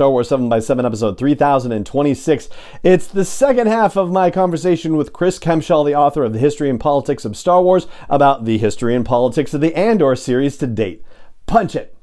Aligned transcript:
Star 0.00 0.10
Wars 0.10 0.30
7 0.30 0.48
by 0.48 0.60
7 0.60 0.86
episode 0.86 1.18
3026. 1.18 2.48
It's 2.82 3.06
the 3.06 3.22
second 3.22 3.66
half 3.66 3.98
of 3.98 4.10
my 4.10 4.30
conversation 4.30 4.96
with 4.96 5.12
Chris 5.12 5.38
Kempshall, 5.38 5.84
the 5.84 5.94
author 5.94 6.24
of 6.24 6.32
The 6.32 6.38
History 6.38 6.70
and 6.70 6.80
Politics 6.80 7.26
of 7.26 7.36
Star 7.36 7.62
Wars, 7.62 7.86
about 8.08 8.46
the 8.46 8.56
history 8.56 8.96
and 8.96 9.04
politics 9.04 9.52
of 9.52 9.60
the 9.60 9.76
Andor 9.76 10.16
series 10.16 10.56
to 10.56 10.66
date. 10.66 11.04
Punch 11.44 11.76
it! 11.76 11.94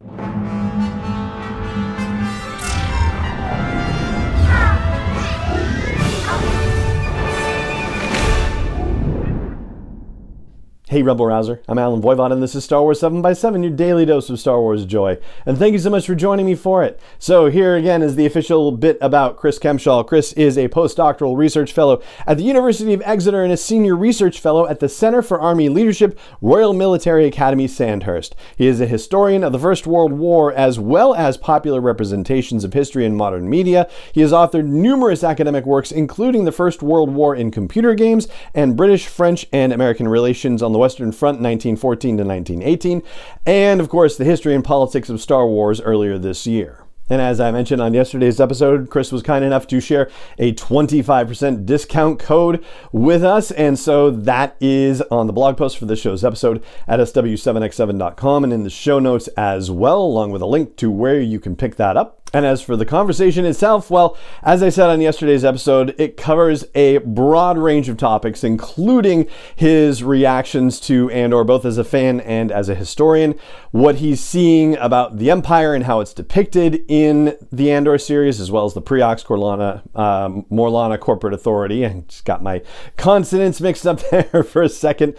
Hey 10.90 11.04
Rebel 11.04 11.26
Rouser, 11.26 11.62
I'm 11.68 11.80
Allen 11.80 12.02
Voivod 12.02 12.32
and 12.32 12.42
this 12.42 12.56
is 12.56 12.64
Star 12.64 12.82
Wars 12.82 13.02
7 13.02 13.22
by 13.22 13.34
7 13.34 13.62
your 13.62 13.74
daily 13.74 14.06
dose 14.06 14.30
of 14.30 14.40
Star 14.40 14.62
Wars 14.62 14.86
joy. 14.86 15.18
And 15.46 15.58
thank 15.58 15.74
you 15.74 15.80
so 15.80 15.90
much 15.90 16.08
for 16.08 16.16
joining 16.16 16.46
me 16.46 16.56
for 16.56 16.82
it. 16.82 16.98
So 17.20 17.48
here 17.48 17.76
again 17.76 18.02
is 18.02 18.16
the 18.16 18.26
official 18.26 18.72
bit 18.72 18.98
about 19.02 19.36
Chris 19.36 19.60
Kempshall. 19.60 20.08
Chris 20.08 20.31
is 20.31 20.58
a 20.58 20.70
postdoctoral 20.70 21.36
research 21.36 21.73
fellow 21.73 22.02
at 22.26 22.38
the 22.38 22.45
University 22.45 22.94
of 22.94 23.02
Exeter 23.04 23.44
and 23.44 23.52
a 23.52 23.58
senior 23.58 23.98
research 23.98 24.40
fellow 24.40 24.66
at 24.66 24.80
the 24.80 24.88
Center 24.88 25.22
for 25.22 25.42
Army 25.42 25.68
Leadership, 25.68 26.18
Royal 26.40 26.72
Military 26.72 27.26
Academy 27.26 27.67
Sandhurst. 27.67 28.34
He 28.56 28.67
is 28.67 28.80
a 28.80 28.88
historian 28.88 29.44
of 29.44 29.52
the 29.52 29.59
First 29.59 29.88
World 29.88 30.14
War 30.14 30.54
as 30.54 30.80
well 30.80 31.14
as 31.14 31.36
popular 31.36 31.81
representations 31.81 32.64
of 32.64 32.72
history 32.72 33.04
in 33.04 33.17
modern 33.17 33.50
media. 33.50 33.90
He 34.14 34.22
has 34.22 34.31
authored 34.31 34.67
numerous 34.67 35.22
academic 35.22 35.66
works 35.66 35.92
including 35.92 36.45
the 36.45 36.54
First 36.54 36.81
World 36.81 37.14
War 37.14 37.36
in 37.36 37.52
computer 37.52 37.94
games 37.94 38.30
and 38.54 38.78
British, 38.78 39.08
French, 39.08 39.45
and 39.52 39.73
American 39.73 40.08
relations 40.08 40.64
on 40.64 40.72
the 40.72 40.77
Western 40.77 41.12
Front 41.12 41.41
1914 41.41 42.17
to 42.17 42.23
1918, 42.23 43.04
and 43.45 43.80
of 43.80 43.90
course 43.90 44.17
the 44.17 44.26
history 44.26 44.54
and 44.55 44.63
politics 44.63 45.09
of 45.09 45.22
Star 45.22 45.48
Wars 45.48 45.81
earlier 45.81 46.17
this 46.17 46.48
year. 46.48 46.84
And 47.09 47.22
as 47.22 47.40
I 47.40 47.52
mentioned 47.52 47.81
on 47.81 47.94
yesterday's 47.94 48.41
episode, 48.41 48.90
Chris 48.90 49.12
was 49.12 49.23
kind 49.23 49.45
enough 49.45 49.66
to 49.67 49.80
share 49.80 50.09
a 50.38 50.53
25% 50.53 51.66
discount 51.66 52.20
code 52.20 52.64
with 52.92 53.23
us. 53.23 53.52
And 53.52 53.80
so 53.80 54.11
that 54.11 54.58
is 54.59 55.02
on 55.03 55.28
the 55.28 55.33
blog 55.33 55.58
post 55.58 55.78
for 55.78 55.86
this 55.86 56.02
show's 56.02 56.25
episode 56.25 56.61
at 56.88 57.00
sw7x7.com 57.00 58.44
and 58.44 58.52
in 58.52 58.64
the 58.64 58.70
show 58.70 59.00
notes 59.00 59.28
as 59.30 59.72
well, 59.72 60.02
along 60.02 60.31
with 60.31 60.42
a 60.42 60.45
link 60.45 60.75
to 60.78 60.92
where 60.92 61.20
you 61.20 61.39
can 61.39 61.55
pick 61.55 61.78
that 61.78 61.95
up. 61.95 62.27
And 62.33 62.45
as 62.45 62.61
for 62.61 62.75
the 62.75 62.86
conversation 62.86 63.45
itself, 63.45 63.89
well, 63.89 64.17
as 64.44 64.61
I 64.61 64.67
said 64.67 64.89
on 64.89 65.00
yesterday's 65.00 65.45
episode, 65.45 65.95
it 65.97 66.17
covers 66.17 66.66
a 66.75 66.97
broad 66.97 67.58
range 67.58 67.88
of 67.88 67.95
topics, 67.95 68.44
including 68.44 69.28
his 69.56 70.03
reactions 70.03 70.81
to 70.81 71.09
Andor, 71.11 71.45
both 71.45 71.64
as 71.64 71.78
a 71.78 71.86
fan 71.86 72.20
and 72.20 72.52
as 72.52 72.67
a 72.67 72.75
historian, 72.75 73.39
what 73.72 73.95
he's 73.95 74.20
seeing 74.20 74.75
about 74.78 75.20
the 75.20 75.31
Empire 75.31 75.73
and 75.73 75.86
how 75.86 76.02
it's 76.02 76.14
depicted 76.14 76.83
in 76.89 77.38
the 77.50 77.72
Andor 77.72 77.98
series, 77.98 78.42
as 78.42 78.52
well 78.52 78.66
as 78.66 78.73
the 78.73 78.81
Preox 78.81 79.25
Corlana, 79.25 79.81
um, 79.98 80.45
Morlana 80.52 81.00
corporate 81.00 81.33
authority. 81.33 81.86
I 81.86 82.03
just 82.09 82.25
got 82.25 82.44
my 82.44 82.61
consonants 82.98 83.61
mixed 83.61 83.88
up 83.88 84.02
there 84.11 84.44
for 84.44 84.61
a 84.61 84.70
second. 84.70 85.16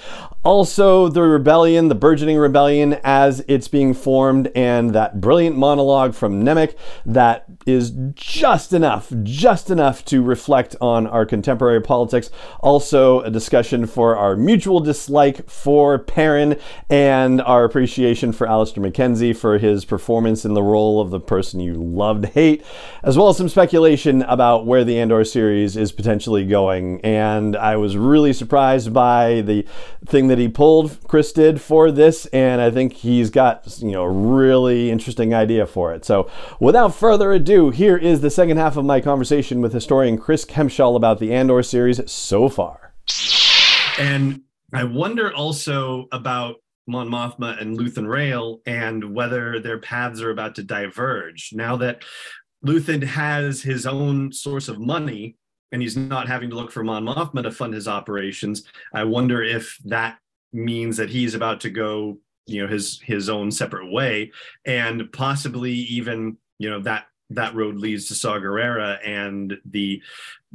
Also, 0.48 1.08
the 1.08 1.20
rebellion, 1.20 1.88
the 1.88 1.94
burgeoning 1.94 2.38
rebellion 2.38 2.98
as 3.04 3.44
it's 3.48 3.68
being 3.68 3.92
formed, 3.92 4.50
and 4.54 4.94
that 4.94 5.20
brilliant 5.20 5.58
monologue 5.58 6.14
from 6.14 6.42
Nemik 6.42 6.74
that 7.04 7.44
is 7.66 7.92
just 8.14 8.72
enough, 8.72 9.12
just 9.24 9.68
enough 9.68 10.02
to 10.06 10.22
reflect 10.22 10.74
on 10.80 11.06
our 11.06 11.26
contemporary 11.26 11.82
politics. 11.82 12.30
Also, 12.60 13.20
a 13.20 13.30
discussion 13.30 13.84
for 13.84 14.16
our 14.16 14.36
mutual 14.36 14.80
dislike 14.80 15.50
for 15.50 15.98
Perrin 15.98 16.58
and 16.88 17.42
our 17.42 17.64
appreciation 17.64 18.32
for 18.32 18.46
Alastair 18.46 18.82
Mackenzie 18.82 19.34
for 19.34 19.58
his 19.58 19.84
performance 19.84 20.46
in 20.46 20.54
the 20.54 20.62
role 20.62 20.98
of 20.98 21.10
the 21.10 21.20
person 21.20 21.60
you 21.60 21.74
love 21.74 22.22
to 22.22 22.28
hate, 22.28 22.64
as 23.02 23.18
well 23.18 23.28
as 23.28 23.36
some 23.36 23.50
speculation 23.50 24.22
about 24.22 24.64
where 24.64 24.82
the 24.82 24.98
Andor 24.98 25.24
series 25.24 25.76
is 25.76 25.92
potentially 25.92 26.46
going. 26.46 27.02
And 27.02 27.54
I 27.54 27.76
was 27.76 27.98
really 27.98 28.32
surprised 28.32 28.94
by 28.94 29.42
the 29.42 29.66
thing 30.06 30.28
that 30.28 30.37
he 30.38 30.48
pulled, 30.48 30.98
Chris 31.08 31.32
did 31.32 31.60
for 31.60 31.90
this, 31.90 32.26
and 32.26 32.60
I 32.60 32.70
think 32.70 32.92
he's 32.94 33.30
got 33.30 33.78
you 33.80 33.92
know 33.92 34.02
a 34.02 34.10
really 34.10 34.90
interesting 34.90 35.34
idea 35.34 35.66
for 35.66 35.92
it. 35.92 36.04
So, 36.04 36.30
without 36.60 36.94
further 36.94 37.32
ado, 37.32 37.70
here 37.70 37.96
is 37.96 38.20
the 38.20 38.30
second 38.30 38.56
half 38.56 38.76
of 38.76 38.84
my 38.84 39.00
conversation 39.00 39.60
with 39.60 39.72
historian 39.72 40.18
Chris 40.18 40.44
Kempshall 40.44 40.96
about 40.96 41.18
the 41.18 41.32
Andor 41.32 41.62
series 41.62 42.00
so 42.10 42.48
far. 42.48 42.92
And 43.98 44.42
I 44.72 44.84
wonder 44.84 45.34
also 45.34 46.06
about 46.12 46.56
Mon 46.86 47.08
Mothma 47.08 47.60
and 47.60 47.78
Luthen 47.78 48.08
Rael 48.08 48.60
and 48.66 49.14
whether 49.14 49.60
their 49.60 49.78
paths 49.78 50.20
are 50.20 50.30
about 50.30 50.54
to 50.56 50.62
diverge. 50.62 51.50
Now 51.52 51.76
that 51.76 52.02
Luthen 52.64 53.02
has 53.02 53.62
his 53.62 53.86
own 53.86 54.32
source 54.32 54.68
of 54.68 54.80
money 54.80 55.36
and 55.70 55.82
he's 55.82 55.96
not 55.96 56.28
having 56.28 56.48
to 56.50 56.56
look 56.56 56.72
for 56.72 56.82
Mon 56.82 57.04
Mothma 57.04 57.42
to 57.42 57.50
fund 57.50 57.74
his 57.74 57.86
operations, 57.86 58.64
I 58.94 59.04
wonder 59.04 59.42
if 59.42 59.78
that 59.84 60.18
means 60.52 60.96
that 60.96 61.10
he's 61.10 61.34
about 61.34 61.60
to 61.60 61.70
go, 61.70 62.18
you 62.46 62.62
know, 62.62 62.68
his 62.68 63.00
his 63.02 63.28
own 63.28 63.50
separate 63.50 63.90
way 63.90 64.32
and 64.64 65.10
possibly 65.12 65.72
even, 65.72 66.36
you 66.58 66.70
know, 66.70 66.80
that 66.80 67.06
that 67.30 67.54
road 67.54 67.76
leads 67.76 68.06
to 68.06 68.14
Saw 68.14 68.38
and 69.04 69.58
the 69.70 70.02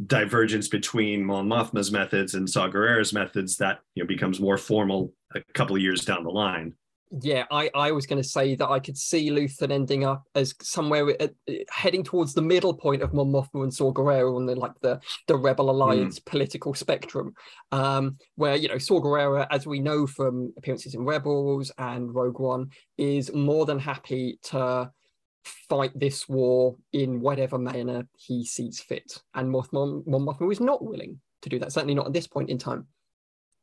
divergence 0.08 0.68
between 0.68 1.24
Mon 1.24 1.48
Mothma's 1.48 1.92
methods 1.92 2.34
and 2.34 2.50
Saw 2.50 2.68
methods 3.14 3.58
that 3.58 3.80
you 3.96 4.04
know 4.04 4.08
becomes 4.08 4.40
more 4.40 4.58
formal 4.58 5.14
a 5.36 5.42
couple 5.54 5.76
of 5.76 5.82
years 5.82 6.06
down 6.06 6.24
the 6.24 6.30
line. 6.30 6.74
Yeah, 7.22 7.46
I, 7.52 7.70
I 7.76 7.92
was 7.92 8.08
going 8.08 8.22
to 8.22 8.28
say 8.28 8.56
that 8.56 8.70
I 8.70 8.80
could 8.80 8.98
see 8.98 9.30
Luthen 9.30 9.72
ending 9.72 10.04
up 10.04 10.24
as 10.34 10.56
somewhere 10.62 11.16
uh, 11.22 11.28
heading 11.70 12.04
towards 12.04 12.34
the 12.34 12.42
middle 12.42 12.74
point 12.74 13.04
of 13.04 13.14
Mon 13.14 13.32
Mothma 13.32 13.62
and 13.62 13.74
Saw 13.74 13.94
Gerrera 13.94 14.36
on 14.36 14.48
the 14.48 14.56
like 14.56 14.74
the 14.82 15.00
the 15.28 15.38
Rebel 15.38 15.70
Alliance 15.70 16.20
mm. 16.20 16.26
political 16.26 16.74
spectrum, 16.74 17.36
um, 17.72 18.18
where 18.36 18.56
you 18.56 18.68
know 18.68 18.80
Saw 18.80 19.00
Gerrera, 19.00 19.46
as 19.52 19.68
we 19.68 19.80
know 19.80 20.08
from 20.08 20.54
appearances 20.58 20.96
in 20.96 21.06
Rebels 21.06 21.72
and 21.78 22.14
Rogue 22.14 22.40
One, 22.40 22.72
is 22.98 23.32
more 23.32 23.68
than 23.68 23.78
happy 23.78 24.40
to 24.46 24.90
fight 25.70 25.92
this 25.94 26.28
war 26.28 26.76
in 26.94 27.20
whatever 27.20 27.60
manner 27.60 28.08
he 28.18 28.44
sees 28.44 28.80
fit. 28.80 29.22
And 29.36 29.54
Mothma, 29.54 30.06
Mon 30.08 30.26
Mothma 30.26 30.52
is 30.52 30.60
not 30.60 30.84
willing 30.84 31.20
to 31.44 31.50
do 31.50 31.60
that, 31.60 31.74
certainly 31.74 31.94
not 31.94 32.08
at 32.08 32.14
this 32.14 32.28
point 32.28 32.50
in 32.50 32.58
time. 32.58 32.88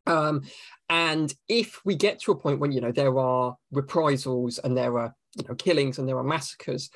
Um, 0.07 0.43
and 0.89 1.33
if 1.49 1.81
we 1.85 1.95
get 1.95 2.21
to 2.23 2.33
a 2.33 2.37
point 2.37 2.59
when 2.59 2.73
you 2.73 2.81
know 2.81 2.93
there 2.93 3.17
are 3.19 3.57
reprisals 3.71 4.59
and 4.59 4.77
there 4.77 4.99
are 4.99 5.15
you 5.37 5.45
know 5.49 5.55
killings 5.55 5.99
and 5.99 6.09
there 6.09 6.19
are 6.19 6.25
massacres, 6.25 6.91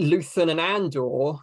Luthen 0.00 0.50
and 0.50 0.60
Andor 0.60 1.38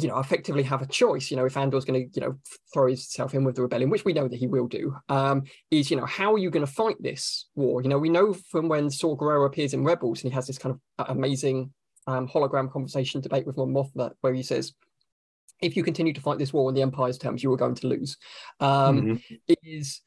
you 0.00 0.08
know, 0.08 0.18
effectively 0.18 0.64
have 0.64 0.82
a 0.82 0.86
choice. 0.86 1.30
You 1.30 1.36
know, 1.36 1.46
if 1.46 1.56
Andor's 1.56 1.84
going 1.84 2.10
to, 2.10 2.20
you 2.20 2.26
know, 2.26 2.36
throw 2.72 2.88
himself 2.88 3.32
in 3.32 3.44
with 3.44 3.54
the 3.54 3.62
rebellion, 3.62 3.90
which 3.90 4.04
we 4.04 4.12
know 4.12 4.26
that 4.26 4.36
he 4.36 4.46
will 4.46 4.66
do, 4.66 4.96
um, 5.08 5.44
is 5.70 5.90
you 5.90 5.96
know, 5.96 6.06
how 6.06 6.34
are 6.34 6.38
you 6.38 6.50
going 6.50 6.66
to 6.66 6.72
fight 6.72 6.96
this 7.00 7.48
war? 7.54 7.80
You 7.80 7.88
know, 7.88 7.98
we 7.98 8.08
know 8.08 8.32
from 8.32 8.68
when 8.68 8.90
Saw 8.90 9.16
Gerrera 9.16 9.46
appears 9.46 9.72
in 9.72 9.84
Rebels 9.84 10.22
and 10.22 10.32
he 10.32 10.34
has 10.34 10.46
this 10.46 10.58
kind 10.58 10.78
of 10.98 11.08
amazing 11.08 11.72
um, 12.06 12.28
hologram 12.28 12.70
conversation 12.70 13.20
debate 13.20 13.46
with 13.46 13.56
Mon 13.56 13.72
Mothma, 13.72 14.12
where 14.20 14.34
he 14.34 14.42
says, 14.42 14.72
"If 15.60 15.76
you 15.76 15.82
continue 15.82 16.12
to 16.12 16.20
fight 16.20 16.38
this 16.38 16.52
war 16.52 16.68
on 16.68 16.74
the 16.74 16.82
Empire's 16.82 17.18
terms, 17.18 17.42
you 17.42 17.52
are 17.52 17.56
going 17.56 17.74
to 17.76 17.86
lose." 17.86 18.16
Um, 18.60 19.00
mm-hmm. 19.02 19.54
Is 19.62 20.00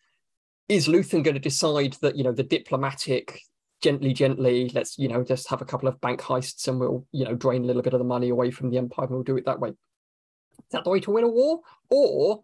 is 0.70 0.88
Luthen 0.88 1.24
going 1.24 1.36
to 1.36 1.40
decide 1.40 1.94
that 2.02 2.16
you 2.16 2.24
know 2.24 2.34
the 2.34 2.44
diplomatic 2.44 3.42
gently, 3.82 4.14
gently, 4.14 4.70
let's, 4.74 4.98
you 4.98 5.08
know, 5.08 5.24
just 5.24 5.50
have 5.50 5.62
a 5.62 5.66
couple 5.66 5.88
of 5.88 6.02
bank 6.02 6.20
heists 6.20 6.68
and 6.68 6.80
we'll, 6.80 7.06
you 7.12 7.26
know, 7.26 7.36
drain 7.36 7.64
a 7.64 7.68
little 7.68 7.82
bit 7.82 7.94
of 7.94 8.00
the 8.00 8.06
money 8.06 8.30
away 8.30 8.52
from 8.52 8.70
the 8.70 8.78
empire 8.78 9.06
and 9.06 9.14
we'll 9.14 9.24
do 9.24 9.38
it 9.38 9.46
that 9.46 9.60
way. 9.60 9.70
Is 9.70 10.72
that 10.72 10.84
the 10.84 10.90
way 10.90 11.00
to 11.02 11.12
win 11.12 11.24
a 11.24 11.30
war? 11.30 11.62
Or 11.90 12.44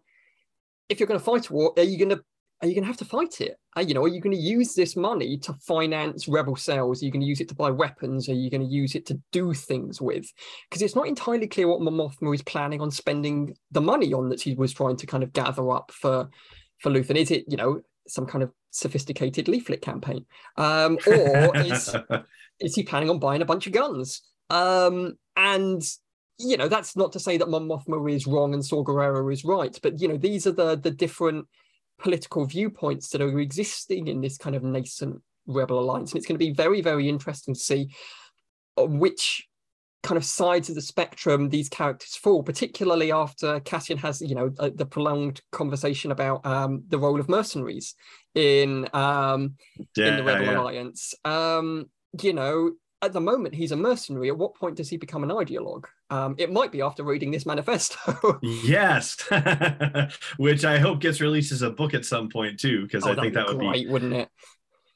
if 0.88 1.00
you're 1.00 1.06
going 1.06 1.18
to 1.18 1.24
fight 1.24 1.48
a 1.48 1.52
war, 1.52 1.72
are 1.76 1.82
you 1.82 1.98
going 1.98 2.16
to 2.16 2.24
are 2.64 2.66
you 2.66 2.74
going 2.74 2.84
to 2.84 2.88
have 2.88 2.96
to 2.96 3.04
fight 3.04 3.42
it? 3.42 3.58
Are, 3.76 3.82
you 3.82 3.92
know, 3.92 4.02
are 4.04 4.08
you 4.08 4.22
going 4.22 4.34
to 4.34 4.42
use 4.42 4.72
this 4.72 4.96
money 4.96 5.36
to 5.38 5.52
finance 5.52 6.26
rebel 6.26 6.56
sales? 6.56 7.02
Are 7.02 7.04
you 7.04 7.12
going 7.12 7.20
to 7.20 7.26
use 7.26 7.42
it 7.42 7.48
to 7.50 7.54
buy 7.54 7.70
weapons? 7.70 8.26
Are 8.26 8.34
you 8.34 8.50
going 8.50 8.62
to 8.62 8.66
use 8.66 8.94
it 8.94 9.04
to 9.06 9.20
do 9.32 9.52
things 9.52 10.00
with? 10.00 10.24
Because 10.70 10.80
it's 10.80 10.96
not 10.96 11.06
entirely 11.06 11.46
clear 11.46 11.68
what 11.68 11.80
Mothma 11.80 12.34
is 12.34 12.40
planning 12.40 12.80
on 12.80 12.90
spending 12.90 13.54
the 13.70 13.82
money 13.82 14.14
on 14.14 14.30
that 14.30 14.40
he 14.40 14.54
was 14.54 14.72
trying 14.72 14.96
to 14.96 15.06
kind 15.06 15.22
of 15.22 15.34
gather 15.34 15.70
up 15.70 15.92
for 15.92 16.30
for 16.78 16.90
Luthen. 16.90 17.16
Is 17.16 17.30
it, 17.30 17.44
you 17.48 17.58
know, 17.58 17.82
some 18.08 18.24
kind 18.24 18.42
of 18.42 18.50
sophisticated 18.70 19.46
leaflet 19.46 19.82
campaign? 19.82 20.24
Um, 20.56 20.96
or 21.06 21.54
is, 21.58 21.94
is 22.60 22.74
he 22.74 22.82
planning 22.82 23.10
on 23.10 23.18
buying 23.18 23.42
a 23.42 23.46
bunch 23.46 23.66
of 23.66 23.74
guns? 23.74 24.22
Um, 24.48 25.18
and 25.36 25.82
you 26.38 26.56
know, 26.56 26.68
that's 26.68 26.96
not 26.96 27.12
to 27.12 27.20
say 27.20 27.36
that 27.36 27.50
Mon 27.50 27.68
Mothma 27.68 28.10
is 28.10 28.26
wrong 28.26 28.54
and 28.54 28.64
Saw 28.64 28.82
Gerrera 28.82 29.30
is 29.30 29.44
right, 29.44 29.78
but 29.82 30.00
you 30.00 30.08
know, 30.08 30.16
these 30.16 30.46
are 30.46 30.52
the 30.52 30.76
the 30.76 30.90
different 30.90 31.46
political 31.98 32.44
viewpoints 32.44 33.10
that 33.10 33.20
are 33.20 33.38
existing 33.38 34.08
in 34.08 34.20
this 34.20 34.36
kind 34.36 34.56
of 34.56 34.62
nascent 34.62 35.20
rebel 35.46 35.78
alliance, 35.78 36.12
and 36.12 36.18
it's 36.18 36.26
going 36.26 36.38
to 36.38 36.44
be 36.44 36.52
very, 36.52 36.80
very 36.80 37.08
interesting 37.08 37.54
to 37.54 37.60
see 37.60 37.88
uh, 38.78 38.84
which 38.84 39.46
kind 40.02 40.18
of 40.18 40.24
sides 40.24 40.68
of 40.68 40.74
the 40.74 40.82
spectrum 40.82 41.48
these 41.48 41.68
characters 41.68 42.14
fall, 42.14 42.42
particularly 42.42 43.10
after 43.10 43.58
Cassian 43.60 43.96
has, 43.98 44.20
you 44.20 44.34
know, 44.34 44.52
uh, 44.58 44.70
the 44.74 44.84
prolonged 44.84 45.40
conversation 45.50 46.12
about 46.12 46.44
um, 46.44 46.84
the 46.88 46.98
role 46.98 47.18
of 47.18 47.28
mercenaries 47.28 47.94
in 48.34 48.86
um, 48.92 49.54
yeah, 49.96 50.08
in 50.08 50.16
the 50.16 50.24
Rebel 50.24 50.44
yeah. 50.44 50.60
Alliance. 50.60 51.14
Um, 51.24 51.86
you 52.22 52.34
know, 52.34 52.72
at 53.04 53.12
the 53.12 53.20
moment 53.20 53.54
he's 53.54 53.72
a 53.72 53.76
mercenary. 53.76 54.28
At 54.28 54.38
what 54.38 54.54
point 54.54 54.76
does 54.76 54.88
he 54.88 54.96
become 54.96 55.22
an 55.22 55.30
ideologue? 55.30 55.84
Um, 56.10 56.34
it 56.38 56.52
might 56.52 56.72
be 56.72 56.82
after 56.82 57.04
reading 57.04 57.30
this 57.30 57.46
manifesto. 57.46 58.38
yes, 58.42 59.16
which 60.36 60.64
I 60.64 60.78
hope 60.78 61.00
gets 61.00 61.20
released 61.20 61.52
as 61.52 61.62
a 61.62 61.70
book 61.70 61.94
at 61.94 62.04
some 62.04 62.28
point 62.28 62.60
too, 62.60 62.82
because 62.82 63.06
oh, 63.06 63.12
I 63.12 63.14
think 63.14 63.34
that 63.34 63.46
would 63.46 63.58
great, 63.58 63.86
be 63.86 63.90
wouldn't 63.90 64.14
it? 64.14 64.28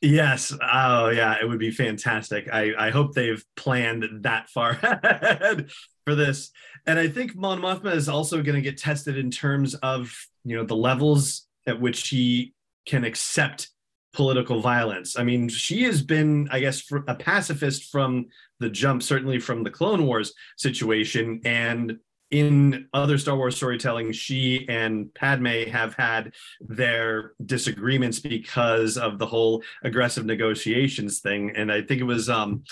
Yes. 0.00 0.52
Oh, 0.62 1.08
yeah. 1.08 1.36
It 1.40 1.48
would 1.48 1.58
be 1.58 1.72
fantastic. 1.72 2.48
I, 2.52 2.72
I 2.78 2.90
hope 2.90 3.14
they've 3.14 3.44
planned 3.56 4.04
that 4.22 4.48
far 4.48 4.70
ahead 4.82 5.70
for 6.04 6.14
this. 6.14 6.50
And 6.86 6.98
I 6.98 7.08
think 7.08 7.34
Mon 7.34 7.60
Mothma 7.60 7.94
is 7.94 8.08
also 8.08 8.42
going 8.42 8.54
to 8.54 8.62
get 8.62 8.78
tested 8.78 9.18
in 9.18 9.30
terms 9.30 9.74
of 9.74 10.14
you 10.44 10.56
know 10.56 10.64
the 10.64 10.76
levels 10.76 11.46
at 11.66 11.80
which 11.80 12.08
he 12.08 12.54
can 12.86 13.04
accept 13.04 13.68
political 14.12 14.60
violence. 14.60 15.18
I 15.18 15.22
mean, 15.22 15.48
she 15.48 15.82
has 15.84 16.02
been, 16.02 16.48
I 16.50 16.60
guess, 16.60 16.82
a 17.06 17.14
pacifist 17.14 17.84
from 17.84 18.26
the 18.60 18.70
jump, 18.70 19.02
certainly 19.02 19.38
from 19.38 19.62
the 19.62 19.70
Clone 19.70 20.06
Wars 20.06 20.32
situation, 20.56 21.40
and 21.44 21.98
in 22.30 22.88
other 22.92 23.16
Star 23.16 23.36
Wars 23.36 23.56
storytelling, 23.56 24.12
she 24.12 24.66
and 24.68 25.12
Padme 25.14 25.64
have 25.70 25.94
had 25.94 26.34
their 26.60 27.32
disagreements 27.44 28.18
because 28.18 28.98
of 28.98 29.18
the 29.18 29.26
whole 29.26 29.62
aggressive 29.82 30.26
negotiations 30.26 31.20
thing. 31.20 31.52
And 31.56 31.72
I 31.72 31.82
think 31.82 32.00
it 32.00 32.04
was 32.04 32.28
um, 32.28 32.64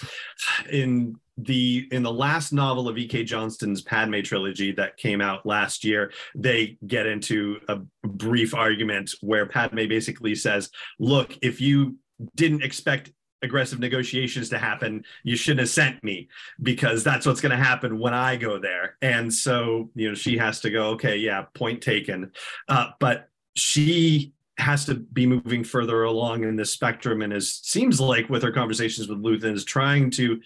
in 0.70 1.16
the 1.38 1.88
in 1.90 2.02
the 2.02 2.12
last 2.12 2.52
novel 2.52 2.88
of 2.88 2.96
E.K. 2.96 3.24
Johnston's 3.24 3.82
Padme 3.82 4.20
trilogy 4.22 4.72
that 4.72 4.96
came 4.96 5.20
out 5.20 5.44
last 5.44 5.84
year, 5.84 6.12
they 6.34 6.78
get 6.86 7.06
into 7.06 7.58
a 7.68 7.78
brief 8.06 8.54
argument 8.54 9.12
where 9.20 9.46
Padme 9.46 9.86
basically 9.86 10.34
says, 10.34 10.70
"Look, 10.98 11.36
if 11.42 11.60
you 11.60 11.96
didn't 12.34 12.62
expect 12.62 13.12
aggressive 13.42 13.78
negotiations 13.78 14.48
to 14.50 14.58
happen, 14.58 15.04
you 15.24 15.36
shouldn't 15.36 15.60
have 15.60 15.68
sent 15.68 16.02
me 16.02 16.28
because 16.62 17.04
that's 17.04 17.26
what's 17.26 17.40
going 17.40 17.56
to 17.56 17.62
happen 17.62 17.98
when 17.98 18.14
I 18.14 18.36
go 18.36 18.58
there." 18.58 18.96
And 19.02 19.32
so, 19.32 19.90
you 19.94 20.08
know, 20.08 20.14
she 20.14 20.38
has 20.38 20.60
to 20.60 20.70
go, 20.70 20.90
"Okay, 20.90 21.16
yeah, 21.16 21.42
point 21.54 21.82
taken," 21.82 22.32
uh, 22.68 22.88
but 23.00 23.28
she 23.54 24.32
has 24.58 24.86
to 24.86 24.94
be 24.94 25.26
moving 25.26 25.64
further 25.64 26.04
along 26.04 26.44
in 26.44 26.56
this 26.56 26.72
spectrum 26.72 27.22
and 27.22 27.32
is 27.32 27.60
seems 27.62 28.00
like 28.00 28.28
with 28.30 28.42
her 28.42 28.52
conversations 28.52 29.08
with 29.08 29.22
Luthen 29.22 29.54
is 29.54 29.64
trying 29.64 30.10
to 30.10 30.40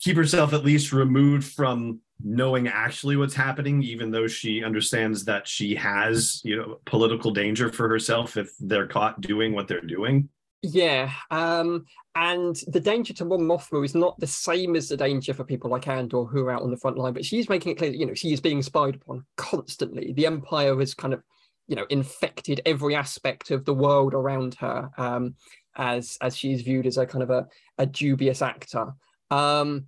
keep 0.00 0.16
herself 0.16 0.52
at 0.52 0.64
least 0.64 0.92
removed 0.92 1.44
from 1.44 2.00
knowing 2.22 2.68
actually 2.68 3.16
what's 3.16 3.34
happening 3.34 3.82
even 3.82 4.10
though 4.10 4.26
she 4.26 4.64
understands 4.64 5.24
that 5.24 5.46
she 5.46 5.74
has 5.74 6.40
you 6.44 6.56
know 6.56 6.78
political 6.84 7.30
danger 7.30 7.70
for 7.70 7.88
herself 7.88 8.36
if 8.36 8.50
they're 8.60 8.86
caught 8.86 9.20
doing 9.20 9.54
what 9.54 9.68
they're 9.68 9.80
doing 9.80 10.28
yeah 10.62 11.10
um 11.30 11.84
and 12.14 12.56
the 12.66 12.80
danger 12.80 13.14
to 13.14 13.24
Mon 13.24 13.40
Mothma 13.40 13.84
is 13.84 13.94
not 13.94 14.18
the 14.20 14.26
same 14.26 14.76
as 14.76 14.88
the 14.88 14.96
danger 14.96 15.32
for 15.32 15.44
people 15.44 15.70
like 15.70 15.88
Andor 15.88 16.24
who 16.24 16.44
are 16.44 16.50
out 16.50 16.62
on 16.62 16.70
the 16.70 16.76
front 16.76 16.98
line 16.98 17.14
but 17.14 17.24
she's 17.24 17.48
making 17.48 17.72
it 17.72 17.78
clear 17.78 17.90
that 17.90 17.96
you 17.96 18.06
know 18.06 18.14
she 18.14 18.32
is 18.32 18.40
being 18.40 18.62
spied 18.62 18.96
upon 18.96 19.24
constantly 19.36 20.12
the 20.12 20.26
empire 20.26 20.78
has 20.78 20.92
kind 20.92 21.14
of 21.14 21.22
you 21.66 21.76
know 21.76 21.86
infected 21.88 22.60
every 22.66 22.94
aspect 22.94 23.50
of 23.50 23.64
the 23.64 23.74
world 23.74 24.12
around 24.12 24.54
her 24.56 24.90
um 24.98 25.34
as 25.76 26.18
as 26.20 26.36
she's 26.36 26.62
viewed 26.62 26.86
as 26.86 26.98
a 26.98 27.06
kind 27.06 27.22
of 27.22 27.30
a, 27.30 27.46
a 27.78 27.86
dubious 27.86 28.42
actor 28.42 28.92
um, 29.30 29.86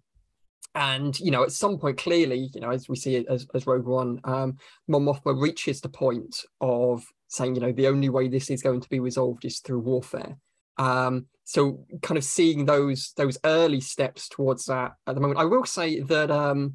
and 0.74 1.18
you 1.20 1.30
know, 1.30 1.42
at 1.42 1.52
some 1.52 1.78
point, 1.78 1.98
clearly, 1.98 2.50
you 2.54 2.60
know, 2.60 2.70
as 2.70 2.88
we 2.88 2.96
see 2.96 3.26
as, 3.28 3.46
as 3.54 3.66
Rogue 3.66 3.86
One, 3.86 4.20
um, 4.24 4.56
Mon 4.88 5.04
Mothma 5.04 5.38
reaches 5.40 5.80
the 5.80 5.88
point 5.88 6.44
of 6.60 7.04
saying, 7.28 7.54
you 7.54 7.60
know, 7.60 7.72
the 7.72 7.88
only 7.88 8.08
way 8.08 8.28
this 8.28 8.50
is 8.50 8.62
going 8.62 8.80
to 8.80 8.88
be 8.88 9.00
resolved 9.00 9.44
is 9.44 9.58
through 9.60 9.80
warfare. 9.80 10.38
Um, 10.78 11.26
so, 11.44 11.84
kind 12.02 12.18
of 12.18 12.24
seeing 12.24 12.64
those 12.64 13.12
those 13.16 13.38
early 13.44 13.80
steps 13.80 14.28
towards 14.28 14.66
that 14.66 14.92
at 15.06 15.14
the 15.14 15.20
moment, 15.20 15.40
I 15.40 15.44
will 15.44 15.64
say 15.64 16.00
that 16.00 16.30
um, 16.30 16.74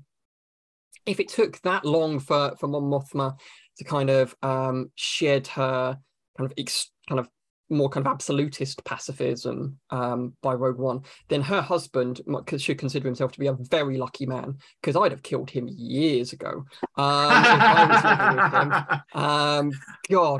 if 1.05 1.19
it 1.19 1.29
took 1.29 1.59
that 1.61 1.85
long 1.85 2.19
for 2.19 2.55
for 2.59 2.67
Mon 2.67 2.83
Mothma 2.83 3.38
to 3.77 3.83
kind 3.83 4.09
of 4.09 4.35
um, 4.41 4.91
shed 4.95 5.47
her 5.47 5.97
kind 6.38 6.51
of 6.51 6.53
ex- 6.57 6.91
kind 7.07 7.19
of 7.19 7.29
more 7.69 7.89
kind 7.89 8.05
of 8.05 8.11
absolutist 8.11 8.83
pacifism 8.85 9.77
um, 9.89 10.33
by 10.41 10.53
Rogue 10.53 10.77
One, 10.77 11.01
then 11.27 11.41
her 11.41 11.61
husband 11.61 12.21
should 12.57 12.77
consider 12.77 13.07
himself 13.07 13.31
to 13.33 13.39
be 13.39 13.47
a 13.47 13.53
very 13.53 13.97
lucky 13.97 14.25
man 14.25 14.57
because 14.81 14.95
I'd 14.95 15.11
have 15.11 15.23
killed 15.23 15.49
him 15.49 15.67
years 15.67 16.33
ago. 16.33 16.65
Um, 16.97 17.31
if 17.31 17.61
I 17.65 17.88
was 17.89 18.63
him. 18.63 19.01
Um, 19.17 19.71
God, 20.09 20.39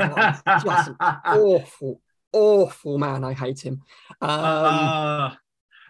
just 0.64 0.90
an 0.90 0.96
awful, 1.26 2.02
awful 2.34 2.98
man. 2.98 3.24
I 3.24 3.34
hate 3.34 3.60
him. 3.60 3.82
Um, 4.22 4.30
uh, 4.30 5.32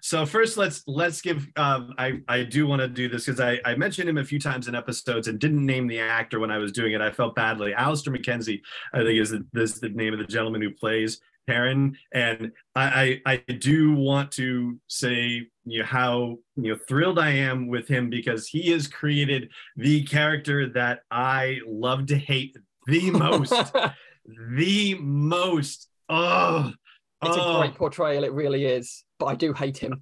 so 0.02 0.26
first, 0.26 0.58
let's 0.58 0.84
let's 0.88 1.22
give. 1.22 1.48
Um, 1.56 1.94
I 1.98 2.22
I 2.28 2.44
do 2.44 2.68
want 2.68 2.82
to 2.82 2.88
do 2.88 3.10
this 3.10 3.26
because 3.26 3.42
I 3.42 3.60
I 3.66 3.76
mentioned 3.76 4.08
him 4.08 4.18
a 4.18 4.24
few 4.24 4.40
times 4.40 4.68
in 4.68 4.76
episodes 4.76 5.28
and 5.28 5.40
didn't 5.40 5.66
name 5.66 5.88
the 5.88 6.00
actor 6.00 6.40
when 6.40 6.52
I 6.52 6.58
was 6.58 6.72
doing 6.72 6.94
it. 6.94 7.02
I 7.02 7.12
felt 7.12 7.36
badly. 7.36 7.74
Alastair 7.74 8.14
Mackenzie, 8.14 8.62
I 8.94 9.00
think 9.00 9.20
is 9.20 9.32
the, 9.32 9.46
this 9.54 9.80
the 9.80 9.90
name 9.90 10.14
of 10.14 10.20
the 10.20 10.26
gentleman 10.26 10.62
who 10.62 10.72
plays 10.72 11.20
Perrin, 11.48 11.98
and 12.14 12.52
I, 12.76 13.22
I, 13.26 13.34
I 13.48 13.54
do 13.54 13.94
want 13.94 14.32
to 14.34 14.80
say 14.88 15.48
you 15.66 15.80
know, 15.80 15.86
how 15.86 16.38
you 16.56 16.74
know 16.74 16.80
thrilled 16.88 17.20
I 17.20 17.32
am 17.32 17.68
with 17.68 17.88
him 17.88 18.10
because 18.10 18.48
he 18.48 18.72
has 18.72 18.88
created 18.88 19.50
the 19.76 20.04
character 20.04 20.70
that 20.70 21.02
I 21.10 21.60
love 21.66 22.08
to 22.08 22.18
hate 22.18 22.56
the 22.86 23.12
most, 23.12 23.74
the 24.56 24.96
most. 25.00 25.87
Oh, 26.10 26.72
it's 27.24 27.38
oh. 27.38 27.58
a 27.58 27.60
great 27.60 27.76
portrayal. 27.76 28.24
It 28.24 28.34
really 28.34 28.66
is 28.66 29.04
but 29.20 29.26
I 29.26 29.36
do 29.36 29.54
hate 29.54 29.78
him. 29.78 30.02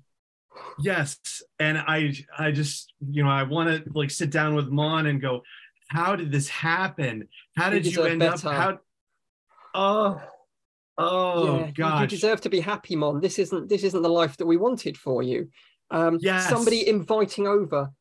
Yes, 0.79 1.17
and 1.59 1.77
I 1.77 2.13
I 2.37 2.51
just 2.51 2.93
you 3.09 3.23
know 3.23 3.29
I 3.29 3.43
want 3.43 3.69
to 3.69 3.91
like 3.93 4.09
sit 4.09 4.29
down 4.29 4.55
with 4.55 4.67
Mon 4.69 5.05
and 5.07 5.21
go, 5.21 5.41
how 5.89 6.15
did 6.15 6.31
this 6.31 6.47
happen? 6.47 7.27
How 7.57 7.69
did 7.69 7.85
you, 7.85 7.91
you 7.91 8.03
end 8.03 8.19
better. 8.19 8.47
up? 8.47 8.53
How? 8.53 8.79
Oh, 9.73 10.21
oh 10.97 11.59
yeah, 11.59 11.71
gosh! 11.71 12.01
You 12.01 12.07
deserve 12.07 12.41
to 12.41 12.49
be 12.49 12.61
happy, 12.61 12.95
Mon. 12.95 13.19
This 13.19 13.37
isn't 13.37 13.67
this 13.67 13.83
isn't 13.83 14.01
the 14.01 14.09
life 14.09 14.37
that 14.37 14.45
we 14.45 14.55
wanted 14.55 14.97
for 14.97 15.21
you. 15.21 15.49
Um, 15.91 16.17
yes. 16.21 16.49
somebody 16.49 16.87
inviting 16.87 17.47
over 17.47 17.91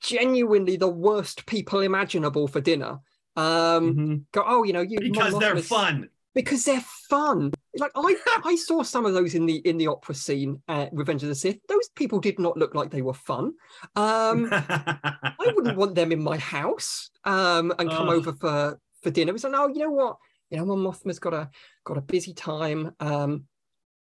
genuinely 0.00 0.76
the 0.76 0.88
worst 0.88 1.46
people 1.46 1.80
imaginable 1.80 2.46
for 2.46 2.60
dinner. 2.60 2.98
Um, 3.34 3.94
mm-hmm. 3.94 4.14
go, 4.32 4.44
oh, 4.46 4.62
you 4.64 4.74
know, 4.74 4.82
you 4.82 5.00
because 5.00 5.38
they're 5.38 5.56
fun 5.56 6.08
because 6.34 6.64
they're 6.64 6.84
fun. 7.08 7.52
Like 7.76 7.92
I, 7.94 8.16
I 8.44 8.56
saw 8.56 8.82
some 8.82 9.06
of 9.06 9.14
those 9.14 9.34
in 9.34 9.46
the 9.46 9.56
in 9.56 9.78
the 9.78 9.88
opera 9.88 10.14
scene 10.14 10.62
at 10.68 10.92
Revenge 10.92 11.22
of 11.22 11.28
the 11.28 11.34
Sith. 11.34 11.58
Those 11.68 11.88
people 11.94 12.20
did 12.20 12.38
not 12.38 12.56
look 12.56 12.74
like 12.74 12.90
they 12.90 13.02
were 13.02 13.14
fun. 13.14 13.52
Um, 13.96 14.48
I 14.52 15.34
wouldn't 15.54 15.76
want 15.76 15.94
them 15.94 16.12
in 16.12 16.22
my 16.22 16.38
house 16.38 17.10
um, 17.24 17.72
and 17.78 17.90
come 17.90 18.08
oh. 18.08 18.12
over 18.12 18.32
for 18.32 18.78
for 19.02 19.10
dinner. 19.10 19.34
It's 19.34 19.44
like, 19.44 19.52
no, 19.52 19.68
you 19.68 19.80
know 19.80 19.90
what? 19.90 20.16
You 20.50 20.58
know, 20.58 20.66
my 20.66 20.74
Mothma's 20.74 21.18
got 21.18 21.34
a 21.34 21.50
got 21.84 21.98
a 21.98 22.02
busy 22.02 22.34
time. 22.34 22.94
Um, 23.00 23.44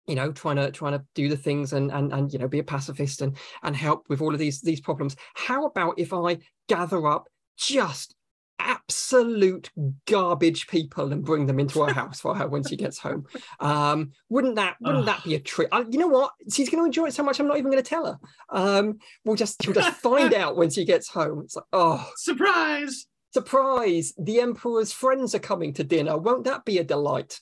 you 0.06 0.16
know, 0.16 0.32
trying 0.32 0.56
to 0.56 0.70
trying 0.72 0.98
to 0.98 1.04
do 1.14 1.28
the 1.28 1.36
things 1.36 1.72
and 1.72 1.92
and 1.92 2.12
and 2.12 2.32
you 2.32 2.38
know 2.38 2.48
be 2.48 2.58
a 2.58 2.64
pacifist 2.64 3.22
and 3.22 3.36
and 3.62 3.76
help 3.76 4.08
with 4.08 4.20
all 4.20 4.32
of 4.32 4.38
these 4.40 4.60
these 4.60 4.80
problems. 4.80 5.16
How 5.34 5.66
about 5.66 5.98
if 5.98 6.12
I 6.12 6.38
gather 6.68 7.06
up 7.06 7.28
just 7.56 8.16
absolute 8.62 9.70
garbage 10.06 10.66
people 10.66 11.12
and 11.12 11.24
bring 11.24 11.46
them 11.46 11.60
into 11.60 11.82
her 11.82 11.92
house 11.94 12.20
for 12.20 12.34
her 12.34 12.48
when 12.48 12.64
she 12.64 12.76
gets 12.76 12.98
home. 12.98 13.26
Um, 13.60 14.12
wouldn't 14.28 14.56
that 14.56 14.76
wouldn't 14.80 15.06
that 15.06 15.24
be 15.24 15.34
a 15.34 15.40
trick? 15.40 15.68
Uh, 15.72 15.84
you 15.88 15.98
know 15.98 16.08
what? 16.08 16.32
She's 16.50 16.70
going 16.70 16.82
to 16.82 16.86
enjoy 16.86 17.06
it 17.06 17.14
so 17.14 17.22
much. 17.22 17.40
I'm 17.40 17.48
not 17.48 17.58
even 17.58 17.70
going 17.70 17.82
to 17.82 17.88
tell 17.88 18.06
her. 18.06 18.18
Um, 18.50 18.98
we'll 19.24 19.36
just 19.36 19.62
she'll 19.62 19.74
just 19.74 20.00
find 20.00 20.32
out 20.42 20.56
when 20.56 20.70
she 20.70 20.84
gets 20.84 21.08
home. 21.08 21.42
It's 21.44 21.56
like 21.56 21.64
oh, 21.72 22.08
surprise! 22.16 23.06
Surprise! 23.32 24.12
The 24.18 24.40
emperor's 24.40 24.92
friends 24.92 25.34
are 25.34 25.40
coming 25.40 25.72
to 25.74 25.84
dinner. 25.84 26.16
Won't 26.16 26.44
that 26.44 26.64
be 26.64 26.78
a 26.78 26.84
delight? 26.84 27.40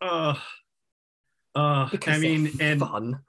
Oh, 0.00 0.40
uh, 1.54 1.88
because 1.88 2.16
I 2.16 2.20
mean, 2.20 2.50
and 2.60 2.80
fun 2.80 3.20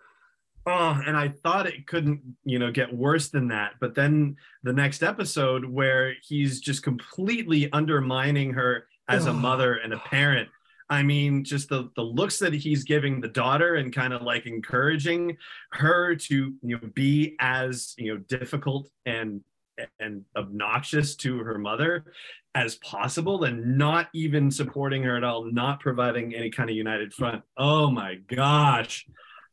oh 0.69 1.01
and 1.05 1.17
i 1.17 1.27
thought 1.27 1.67
it 1.67 1.87
couldn't 1.87 2.21
you 2.45 2.59
know 2.59 2.71
get 2.71 2.93
worse 2.93 3.29
than 3.29 3.47
that. 3.49 3.73
But 3.79 3.95
then 3.95 4.35
the 4.63 4.73
next 4.73 5.03
episode 5.03 5.65
where 5.65 6.15
he's 6.21 6.59
just 6.59 6.83
completely 6.83 7.71
undermining 7.71 8.53
her 8.53 8.87
as 9.07 9.25
a 9.25 9.33
mother 9.33 9.75
and 9.75 9.93
a 9.93 9.97
parent. 9.97 10.49
I 10.89 11.03
mean 11.03 11.43
just 11.43 11.69
the 11.69 11.89
the 11.95 12.01
looks 12.01 12.39
that 12.39 12.53
he's 12.53 12.83
giving 12.83 13.21
the 13.21 13.27
daughter 13.27 13.75
and 13.75 13.93
kind 13.93 14.13
of 14.13 14.21
like 14.21 14.45
encouraging 14.45 15.37
her 15.71 16.15
to 16.15 16.35
you 16.35 16.53
know 16.61 16.89
be 16.93 17.35
as 17.39 17.93
you 17.97 18.13
know 18.13 18.19
difficult 18.27 18.89
and 19.05 19.41
and 19.99 20.25
obnoxious 20.35 21.15
to 21.15 21.37
her 21.39 21.57
mother 21.57 22.05
as 22.55 22.75
possible 22.75 23.43
and 23.45 23.77
not 23.77 24.09
even 24.13 24.51
supporting 24.51 25.03
her 25.03 25.15
at 25.15 25.23
all 25.23 25.45
not 25.45 25.79
providing 25.79 26.35
any 26.35 26.49
kind 26.49 26.69
of 26.69 26.75
united 26.75 27.13
front. 27.13 27.43
Oh 27.55 27.89
my 27.91 28.15
gosh. 28.15 29.05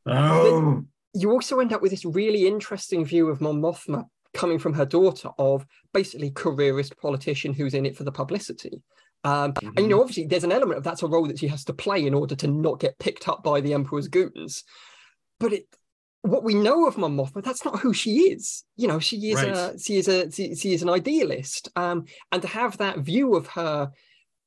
Oh 0.06 0.84
you 1.16 1.30
also 1.30 1.60
end 1.60 1.72
up 1.72 1.80
with 1.80 1.90
this 1.90 2.04
really 2.04 2.46
interesting 2.46 3.04
view 3.04 3.28
of 3.28 3.40
Mon 3.40 3.60
Mothma 3.60 4.04
coming 4.34 4.58
from 4.58 4.74
her 4.74 4.84
daughter 4.84 5.30
of 5.38 5.66
basically 5.94 6.30
careerist 6.30 6.96
politician 6.98 7.54
who's 7.54 7.74
in 7.74 7.86
it 7.86 7.96
for 7.96 8.04
the 8.04 8.12
publicity. 8.12 8.82
Um, 9.24 9.54
mm-hmm. 9.54 9.68
And 9.68 9.78
you 9.78 9.88
know, 9.88 10.00
obviously, 10.00 10.26
there's 10.26 10.44
an 10.44 10.52
element 10.52 10.78
of 10.78 10.84
that's 10.84 11.02
a 11.02 11.06
role 11.06 11.26
that 11.26 11.38
she 11.38 11.48
has 11.48 11.64
to 11.64 11.72
play 11.72 12.06
in 12.06 12.14
order 12.14 12.36
to 12.36 12.46
not 12.46 12.80
get 12.80 12.98
picked 12.98 13.28
up 13.28 13.42
by 13.42 13.60
the 13.60 13.72
Emperor's 13.72 14.08
goons. 14.08 14.62
But 15.40 15.52
it, 15.54 15.66
what 16.22 16.44
we 16.44 16.54
know 16.54 16.86
of 16.86 16.98
Mon 16.98 17.16
Mothma, 17.16 17.42
that's 17.42 17.64
not 17.64 17.80
who 17.80 17.94
she 17.94 18.30
is. 18.30 18.64
You 18.76 18.88
know, 18.88 18.98
she 18.98 19.16
is 19.30 19.42
Right. 19.42 19.48
a 19.48 19.78
she 19.78 19.96
is 19.96 20.08
a 20.08 20.30
she, 20.30 20.54
she 20.54 20.74
is 20.74 20.82
an 20.82 20.90
idealist. 20.90 21.70
Um, 21.76 22.04
and 22.30 22.42
to 22.42 22.48
have 22.48 22.76
that 22.78 22.98
view 22.98 23.34
of 23.34 23.46
her, 23.48 23.90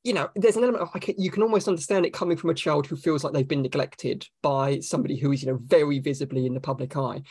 you 0.02 0.12
know, 0.14 0.30
there's 0.34 0.56
an 0.56 0.62
element 0.62 0.82
of 0.82 0.90
like 0.94 1.14
you 1.18 1.30
can 1.30 1.42
almost 1.42 1.68
understand 1.68 2.06
it 2.06 2.12
coming 2.14 2.36
from 2.36 2.50
a 2.50 2.54
child 2.54 2.86
who 2.86 2.96
feels 2.96 3.22
like 3.22 3.32
they've 3.32 3.46
been 3.46 3.62
neglected 3.62 4.26
by 4.42 4.80
somebody 4.80 5.16
who 5.16 5.32
is, 5.32 5.42
you 5.42 5.52
know, 5.52 5.58
very 5.62 5.98
visibly 5.98 6.46
in 6.46 6.54
the 6.54 6.60
public 6.60 6.96
eye. 6.96 7.22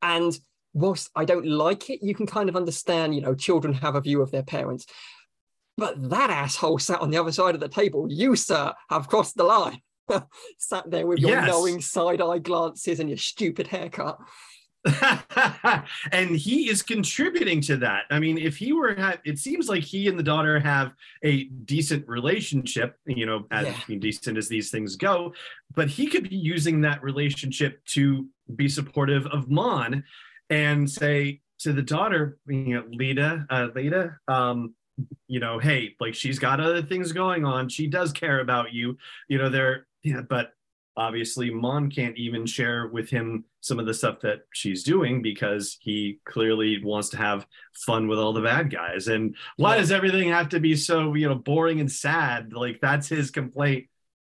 And 0.00 0.38
whilst 0.72 1.10
I 1.14 1.24
don't 1.24 1.46
like 1.46 1.90
it, 1.90 2.00
you 2.02 2.14
can 2.14 2.26
kind 2.26 2.48
of 2.48 2.56
understand, 2.56 3.14
you 3.14 3.20
know, 3.20 3.34
children 3.34 3.74
have 3.74 3.96
a 3.96 4.00
view 4.00 4.22
of 4.22 4.30
their 4.30 4.42
parents. 4.42 4.86
But 5.76 6.08
that 6.10 6.30
asshole 6.30 6.78
sat 6.78 7.00
on 7.02 7.10
the 7.10 7.18
other 7.18 7.32
side 7.32 7.54
of 7.54 7.60
the 7.60 7.68
table. 7.68 8.06
You, 8.10 8.34
sir, 8.34 8.72
have 8.88 9.08
crossed 9.08 9.36
the 9.36 9.44
line. 9.44 9.82
sat 10.58 10.90
there 10.90 11.06
with 11.06 11.18
your 11.18 11.32
Yes. 11.32 11.48
knowing 11.48 11.80
side 11.82 12.22
eye 12.22 12.38
glances 12.38 12.98
and 13.00 13.10
your 13.10 13.18
stupid 13.18 13.66
haircut. 13.66 14.18
and 16.12 16.36
he 16.36 16.68
is 16.68 16.82
contributing 16.82 17.60
to 17.62 17.76
that. 17.78 18.04
I 18.10 18.18
mean, 18.18 18.38
if 18.38 18.56
he 18.56 18.72
were, 18.72 18.94
ha- 18.94 19.18
it 19.24 19.38
seems 19.38 19.68
like 19.68 19.82
he 19.82 20.08
and 20.08 20.18
the 20.18 20.22
daughter 20.22 20.58
have 20.60 20.92
a 21.22 21.44
decent 21.44 22.06
relationship, 22.08 22.98
you 23.06 23.26
know, 23.26 23.46
as 23.50 23.66
Yeah. 23.66 23.96
Decent 23.98 24.38
as 24.38 24.48
these 24.48 24.70
things 24.70 24.96
go, 24.96 25.34
but 25.74 25.88
he 25.88 26.06
could 26.06 26.28
be 26.28 26.36
using 26.36 26.80
that 26.82 27.02
relationship 27.02 27.84
to 27.86 28.26
be 28.54 28.68
supportive 28.68 29.26
of 29.26 29.50
Mon 29.50 30.04
and 30.50 30.88
say 30.88 31.40
to 31.60 31.72
the 31.72 31.82
daughter, 31.82 32.38
you 32.46 32.74
know, 32.74 32.82
Leida, 32.82 33.46
uh, 33.50 33.68
Leida, 33.74 34.16
um, 34.28 34.74
you 35.26 35.40
know, 35.40 35.58
hey, 35.58 35.94
like 36.00 36.14
she's 36.14 36.38
got 36.38 36.60
other 36.60 36.82
things 36.82 37.12
going 37.12 37.44
on. 37.44 37.68
She 37.68 37.86
does 37.86 38.12
care 38.12 38.40
about 38.40 38.72
you, 38.72 38.96
you 39.28 39.38
know, 39.38 39.48
they're, 39.48 39.86
yeah, 40.02 40.20
but 40.20 40.52
obviously 40.96 41.50
Mon 41.50 41.90
can't 41.90 42.16
even 42.16 42.46
share 42.46 42.88
with 42.88 43.08
him 43.10 43.44
some 43.60 43.78
of 43.78 43.86
the 43.86 43.94
stuff 43.94 44.20
that 44.20 44.40
she's 44.52 44.82
doing 44.82 45.22
because 45.22 45.76
he 45.80 46.18
clearly 46.24 46.82
wants 46.82 47.08
to 47.10 47.16
have 47.16 47.46
fun 47.74 48.08
with 48.08 48.18
all 48.18 48.32
the 48.32 48.40
bad 48.42 48.70
guys. 48.70 49.08
And 49.08 49.36
why 49.56 49.74
Yeah. 49.74 49.80
does 49.80 49.92
everything 49.92 50.28
have 50.30 50.48
to 50.50 50.60
be 50.60 50.76
so, 50.76 51.14
you 51.14 51.28
know, 51.28 51.34
boring 51.34 51.80
and 51.80 51.90
sad? 51.90 52.52
Like 52.52 52.80
that's 52.80 53.08
his 53.08 53.30
complaint. 53.30 53.86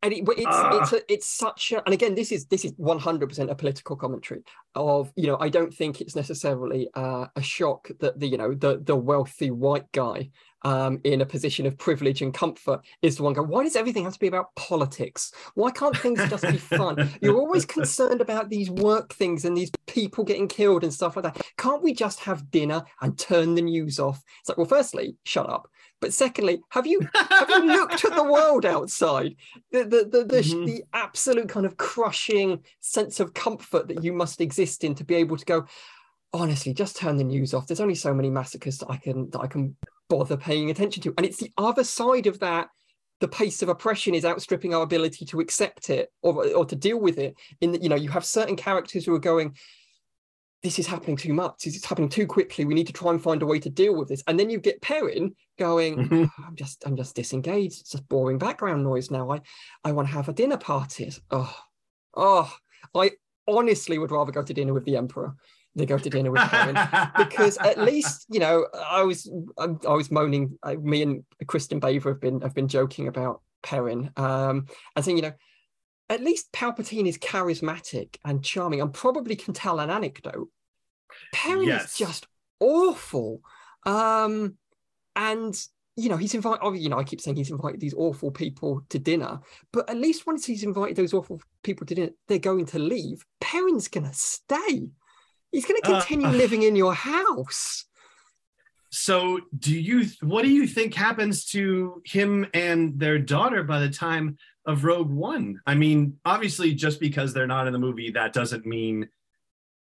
and 0.03 0.13
it, 0.13 0.25
it's 0.29 0.47
Ah. 0.47 0.79
it's 0.83 0.93
a, 0.93 1.13
it's 1.13 1.27
such 1.27 1.73
a, 1.73 1.83
and 1.85 1.95
again 1.95 2.15
this 2.15 2.31
is 2.31 2.45
this 2.47 2.65
is 2.67 2.73
100% 2.75 3.51
a 3.51 3.55
political 3.55 3.97
commentary 3.97 4.43
of 4.75 5.11
you 5.17 5.27
know 5.27 5.39
i 5.41 5.49
don't 5.49 5.73
think 5.75 6.01
it's 6.01 6.15
necessarily 6.15 6.89
uh, 6.95 7.27
a 7.35 7.43
shock 7.43 7.89
that 8.01 8.21
the 8.21 8.27
you 8.29 8.37
know 8.37 8.53
the 8.55 8.79
the 8.91 8.95
wealthy 8.95 9.51
white 9.51 9.91
guy 9.93 10.29
um, 10.63 11.01
in 11.05 11.21
a 11.21 11.27
position 11.27 11.67
of 11.67 11.79
privilege 11.79 12.23
and 12.23 12.33
comfort 12.35 12.81
is 13.03 13.17
the 13.17 13.23
one 13.23 13.35
going 13.35 13.49
why 13.49 13.63
does 13.63 13.77
everything 13.77 14.05
have 14.05 14.15
to 14.15 14.19
be 14.19 14.27
about 14.27 14.55
politics? 14.57 15.33
Why 15.55 15.71
can't 15.71 15.97
things 15.97 16.19
just 16.29 16.43
be 16.43 16.57
fun? 16.57 17.11
You're 17.21 17.37
always 17.39 17.65
concerned 17.65 18.21
about 18.21 18.49
these 18.49 18.71
work 18.71 19.13
things 19.13 19.45
and 19.45 19.57
these 19.57 19.71
people 19.87 20.25
getting 20.25 20.49
killed 20.49 20.83
and 20.83 20.93
stuff 20.93 21.17
like 21.17 21.23
that. 21.25 21.41
Can't 21.59 21.83
we 21.83 21.93
just 21.95 22.21
have 22.21 22.51
dinner 22.51 22.83
and 23.01 23.19
turn 23.19 23.55
the 23.55 23.63
news 23.63 24.01
off? 24.01 24.23
It's 24.41 24.49
like 24.49 24.59
well 24.59 24.67
firstly 24.67 25.17
shut 25.25 25.49
up. 25.49 25.69
But 26.01 26.13
secondly 26.13 26.61
have 26.71 26.87
you 26.87 27.01
have 27.15 27.49
you 27.51 27.65
looked 27.67 28.05
at 28.05 28.15
the 28.15 28.25
world 28.25 28.67
outside? 28.67 29.37
The 29.73 29.85
the 29.85 30.05
the, 30.11 30.25
the, 30.25 30.37
Mhm. 30.43 30.67
the 30.67 30.85
absolute 30.93 31.49
kind 31.49 31.67
of 31.67 31.77
crushing 31.77 32.65
sense 32.81 33.21
of 33.21 33.35
comfort 33.35 33.89
that 33.89 34.03
you 34.03 34.13
must 34.13 34.41
exist 34.41 34.85
in 34.85 34.95
to 34.97 35.05
be 35.05 35.15
able 35.17 35.37
to 35.37 35.45
go 35.45 35.67
honestly 36.33 36.75
just 36.75 36.97
turn 36.97 37.17
the 37.17 37.25
news 37.25 37.55
off. 37.55 37.67
There's 37.67 37.81
only 37.81 37.95
so 37.95 38.13
many 38.13 38.31
massacres 38.31 38.79
that 38.79 38.91
i 38.91 38.97
can 38.97 39.31
that 39.31 39.41
i 39.41 39.47
can 39.47 39.77
bother 40.09 40.37
paying 40.37 40.71
attention 40.71 41.03
to 41.03 41.15
and 41.17 41.27
it's 41.27 41.39
the 41.39 41.53
other 41.59 41.85
side 41.85 42.27
of 42.27 42.39
that 42.41 42.69
the 43.21 43.29
pace 43.29 43.63
of 43.63 43.69
oppression 43.69 44.15
is 44.15 44.25
outstripping 44.25 44.75
our 44.75 44.83
ability 44.83 45.25
to 45.25 45.41
accept 45.41 45.89
it 45.91 46.11
or, 46.23 46.47
or 46.55 46.65
to 46.67 46.77
deal 46.77 47.01
with 47.01 47.19
it 47.19 47.35
in 47.61 47.73
that 47.73 47.83
you 47.83 47.89
know 47.89 47.97
you 47.97 48.11
have 48.11 48.25
certain 48.25 48.57
characters 48.57 49.05
who 49.05 49.15
are 49.15 49.19
going 49.19 49.57
this 50.63 50.79
is 50.79 50.87
happening 50.87 51.17
too 51.17 51.33
much 51.33 51.63
this 51.65 51.77
is 51.77 51.85
happening 51.85 52.09
too 52.09 52.27
quickly 52.27 52.65
we 52.65 52.75
need 52.75 52.87
to 52.87 52.93
try 52.93 53.11
and 53.11 53.23
find 53.23 53.43
a 53.43 53.47
way 53.47 53.59
to 53.59 53.71
deal 53.71 53.95
with 53.97 54.09
this 54.09 54.23
and 54.27 54.39
then 54.39 54.51
you 54.51 54.59
get 54.59 54.81
perrin 54.83 55.35
going 55.59 55.97
Mhm. 56.09 56.31
I'm 56.47 56.57
just 56.57 56.83
I'm 56.87 56.97
just 56.97 57.15
disengaged. 57.17 57.81
It's 57.81 57.93
just 57.93 58.09
boring 58.09 58.39
background 58.39 58.85
noise 58.85 59.11
now. 59.11 59.31
I 59.31 59.41
I 59.85 59.93
want 59.93 60.09
to 60.09 60.15
have 60.15 60.29
a 60.29 60.33
dinner 60.33 60.59
party. 60.59 61.11
Oh, 61.31 61.57
oh, 62.15 62.55
I 62.95 63.13
honestly 63.49 63.97
would 63.99 64.11
rather 64.11 64.33
go 64.33 64.43
to 64.43 64.53
dinner 64.55 64.75
with 64.75 64.85
the 64.85 64.97
emperor 64.97 65.35
than 65.77 65.87
go 65.87 65.99
to 65.99 66.11
dinner 66.11 66.31
with 66.33 66.43
Perrin. 66.43 66.75
because 67.19 67.57
at 67.59 67.79
least 67.79 68.27
you 68.31 68.41
know 68.41 68.67
I 68.75 69.03
was 69.03 69.31
I, 69.59 69.69
I 69.87 69.93
was 69.93 70.11
moaning. 70.11 70.59
uh, 70.63 70.75
Me 70.81 71.03
and 71.03 71.25
Kristin 71.45 71.81
Baver 71.81 72.11
have 72.11 72.21
been 72.21 72.41
have 72.41 72.55
been 72.55 72.69
joking 72.69 73.07
about 73.09 73.43
Perrin 73.63 74.11
um, 74.17 74.67
and 74.97 75.05
saying 75.05 75.17
you 75.19 75.23
know 75.23 75.33
at 76.09 76.23
least 76.23 76.53
Palpatine 76.53 77.07
is 77.07 77.19
charismatic 77.19 78.17
and 78.25 78.43
charming 78.45 78.81
and 78.81 78.93
probably 78.95 79.37
can 79.37 79.53
tell 79.55 79.81
an 79.81 79.91
anecdote. 79.91 80.49
Perrin 81.33 81.69
Yes. 81.69 81.91
is 81.93 81.97
just 81.99 82.27
awful. 82.61 83.41
Um, 83.85 84.57
and 85.17 85.59
you 85.97 86.09
know 86.09 86.17
he's 86.17 86.35
invited. 86.35 86.61
oh, 86.63 86.73
You 86.75 86.89
know 86.91 86.99
I 86.99 87.05
keep 87.05 87.21
saying 87.21 87.37
he's 87.37 87.51
invited 87.51 87.81
these 87.81 87.95
awful 87.95 88.31
people 88.31 88.83
to 88.91 88.99
dinner, 88.99 89.41
but 89.73 89.89
at 89.91 89.97
least 89.97 90.27
once 90.27 90.45
he's 90.47 90.63
invited 90.63 90.97
those 90.97 91.15
awful 91.15 91.41
people 91.63 91.87
to 91.87 91.95
dinner, 91.95 92.11
they're 92.29 92.39
going 92.39 92.67
to 92.67 92.79
leave. 92.79 93.25
Perrin's 93.41 93.89
going 93.89 94.07
to 94.07 94.15
stay. 94.15 94.89
He's 95.53 95.65
going 95.65 95.81
to 95.83 95.91
Uh, 95.91 96.01
continue 96.01 96.29
uh. 96.29 96.33
living 96.33 96.63
in 96.63 96.77
your 96.77 96.95
house. 96.95 97.85
So, 98.91 99.41
do 99.59 99.79
you? 99.79 100.07
What 100.23 100.43
do 100.43 100.51
you 100.51 100.67
think 100.67 100.95
happens 100.95 101.45
to 101.47 102.03
him 102.05 102.47
and 102.55 102.99
their 102.99 103.19
daughter 103.19 103.63
by 103.63 103.81
the 103.81 103.91
time 103.91 104.39
of 104.65 104.85
Rogue 104.85 105.11
One? 105.11 105.61
I 105.67 105.75
mean, 105.75 106.19
obviously, 106.25 106.73
just 106.73 107.01
because 107.01 107.35
they're 107.35 107.47
not 107.47 107.67
in 107.67 107.73
the 107.73 107.79
movie, 107.79 108.13
that 108.13 108.33
doesn't 108.33 108.65
mean 108.65 109.09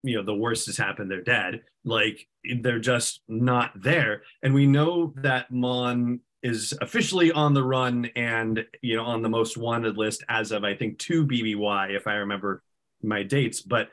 you 0.02 0.16
know 0.16 0.22
the 0.22 0.34
worst 0.34 0.66
has 0.66 0.76
happened. 0.76 1.10
They're 1.10 1.22
dead. 1.22 1.62
Like 1.84 2.26
they're 2.60 2.78
just 2.80 3.20
not 3.28 3.72
there, 3.80 4.22
and 4.42 4.52
we 4.52 4.66
know 4.66 5.14
that 5.16 5.50
Mon 5.50 6.20
is 6.42 6.72
officially 6.80 7.32
on 7.32 7.52
the 7.52 7.64
run 7.64 8.06
and 8.14 8.64
you 8.82 8.96
know 8.96 9.04
on 9.04 9.22
the 9.22 9.28
most 9.28 9.56
wanted 9.56 9.96
list 9.96 10.22
as 10.28 10.52
of 10.52 10.64
I 10.64 10.74
think 10.74 10.98
two 10.98 11.26
BBY, 11.26 11.96
if 11.96 12.06
I 12.06 12.14
remember 12.14 12.62
my 13.02 13.22
dates. 13.22 13.62
But 13.62 13.88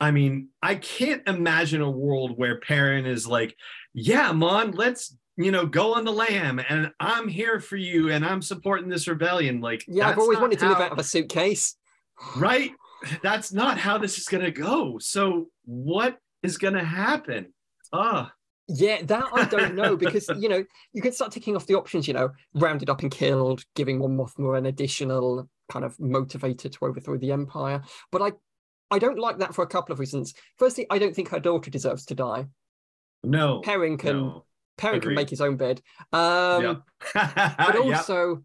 I 0.00 0.10
mean, 0.10 0.48
I 0.62 0.76
can't 0.76 1.22
imagine 1.28 1.82
a 1.82 1.90
world 1.90 2.36
where 2.36 2.58
Perrin 2.58 3.06
is 3.06 3.26
like 3.26 3.54
yeah, 3.94 4.32
Mon, 4.32 4.70
let's 4.72 5.16
you 5.36 5.50
know 5.50 5.66
go 5.66 5.94
on 5.94 6.04
the 6.04 6.12
lam, 6.12 6.60
and 6.68 6.92
I'm 7.00 7.28
here 7.28 7.60
for 7.60 7.76
you, 7.76 8.10
and 8.10 8.24
I'm 8.24 8.42
supporting 8.42 8.88
this 8.88 9.08
rebellion. 9.08 9.60
Like, 9.60 9.84
Yeah, 9.88 10.08
I've 10.08 10.18
always 10.18 10.38
wanted 10.38 10.58
to 10.60 10.68
live 10.68 10.78
out 10.78 10.92
of 10.92 10.98
a 10.98 11.04
suitcase. 11.04 11.76
right. 12.36 12.72
That's 13.22 13.50
not 13.50 13.78
how 13.78 13.96
this 13.96 14.18
is 14.18 14.26
gonna 14.26 14.50
go. 14.50 14.98
So, 14.98 15.46
what 15.64 16.18
is 16.42 16.58
gonna 16.58 16.84
happen? 16.84 17.52
Ah, 17.92 18.32
Yeah, 18.68 19.02
that 19.02 19.24
I 19.32 19.44
don't 19.46 19.74
know 19.74 19.96
because 19.96 20.28
you 20.38 20.48
know 20.48 20.64
you 20.92 21.02
can 21.02 21.12
start 21.12 21.32
ticking 21.32 21.56
off 21.56 21.66
the 21.66 21.74
options. 21.74 22.06
You 22.06 22.14
know, 22.14 22.30
rounded 22.54 22.90
up 22.90 23.02
and 23.02 23.10
killed, 23.10 23.64
giving 23.74 23.98
Mon 23.98 24.16
Mothma 24.16 24.58
an 24.58 24.66
additional 24.66 25.48
kind 25.70 25.84
of 25.84 25.96
motivator 25.96 26.70
to 26.70 26.78
overthrow 26.84 27.16
the 27.16 27.32
Empire. 27.32 27.82
But 28.12 28.22
I, 28.22 28.32
I 28.90 28.98
don't 28.98 29.18
like 29.18 29.38
that 29.38 29.54
for 29.54 29.62
a 29.62 29.66
couple 29.68 29.92
of 29.92 29.98
reasons. 30.00 30.34
Firstly, 30.58 30.86
I 30.90 30.98
don't 30.98 31.14
think 31.14 31.28
her 31.28 31.40
daughter 31.40 31.70
deserves 31.70 32.04
to 32.06 32.14
die. 32.14 32.46
no. 33.22 33.60
Perrin 33.60 33.96
can 33.98 34.16
no. 34.16 34.44
Perrin 34.78 35.00
can 35.00 35.14
make 35.14 35.28
his 35.30 35.40
own 35.42 35.56
bed. 35.56 35.80
Um, 36.12 36.62
Yep. 36.62 36.82
but 37.58 37.76
also 37.76 38.42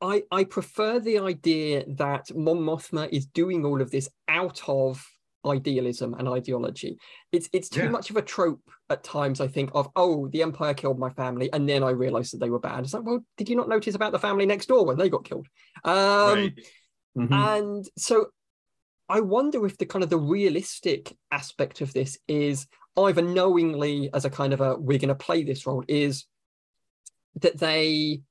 I 0.00 0.22
I 0.30 0.44
prefer 0.44 0.98
the 0.98 1.18
idea 1.18 1.84
that 1.96 2.34
Mon 2.34 2.58
Mothma 2.58 3.08
is 3.12 3.26
doing 3.26 3.64
all 3.64 3.80
of 3.82 3.90
this 3.90 4.08
out 4.28 4.60
of 4.66 5.04
idealism 5.44 6.14
and 6.14 6.28
ideology. 6.28 6.96
It's 7.32 7.48
it's 7.52 7.68
too 7.68 7.82
Yeah. 7.84 7.90
much 7.90 8.10
of 8.10 8.16
a 8.16 8.22
trope 8.22 8.62
at 8.90 9.04
times, 9.04 9.40
I 9.40 9.48
think, 9.48 9.70
of 9.74 9.88
oh, 9.94 10.28
the 10.28 10.42
Empire 10.42 10.74
killed 10.74 10.98
my 10.98 11.10
family, 11.10 11.52
and 11.52 11.68
then 11.68 11.82
I 11.84 11.90
realized 11.90 12.32
that 12.32 12.38
they 12.40 12.50
were 12.50 12.58
bad. 12.60 12.84
It's 12.84 12.94
like, 12.94 13.04
well, 13.04 13.24
did 13.36 13.48
you 13.48 13.56
not 13.56 13.68
notice 13.68 13.94
about 13.94 14.12
the 14.12 14.18
family 14.18 14.46
next 14.46 14.66
door 14.66 14.84
when 14.86 14.96
they 14.98 15.08
got 15.10 15.24
killed? 15.24 15.46
Um 15.84 16.34
right. 16.38 16.52
Mhm. 17.16 17.32
and 17.58 17.84
so 17.98 18.26
I 19.08 19.20
wonder 19.20 19.66
if 19.66 19.78
the 19.78 19.86
kind 19.86 20.02
of 20.02 20.10
the 20.10 20.18
realistic 20.18 21.14
aspect 21.30 21.80
of 21.80 21.92
this 21.92 22.18
is 22.28 22.66
either 22.96 23.22
knowingly 23.22 24.10
as 24.14 24.24
a 24.24 24.30
kind 24.30 24.52
of 24.52 24.60
a 24.60 24.76
we're 24.76 24.98
going 24.98 25.08
to 25.08 25.14
play 25.14 25.42
this 25.42 25.66
role 25.66 25.84
is 25.88 26.26
that 27.36 27.58
they 27.58 28.22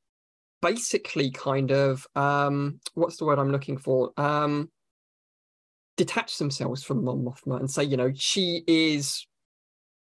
basically 0.62 1.32
kind 1.32 1.72
of 1.72 2.06
um 2.16 2.80
what's 2.94 3.18
the 3.18 3.26
word 3.26 3.40
I'm 3.40 3.52
looking 3.52 3.78
for? 3.78 4.12
Um 4.18 4.70
detach 5.98 6.38
themselves 6.38 6.84
from 6.84 7.04
Mon 7.04 7.24
Mothma 7.24 7.60
and 7.60 7.70
say 7.70 7.84
you 7.84 7.98
know 7.98 8.12
she 8.16 8.64
is 8.68 9.26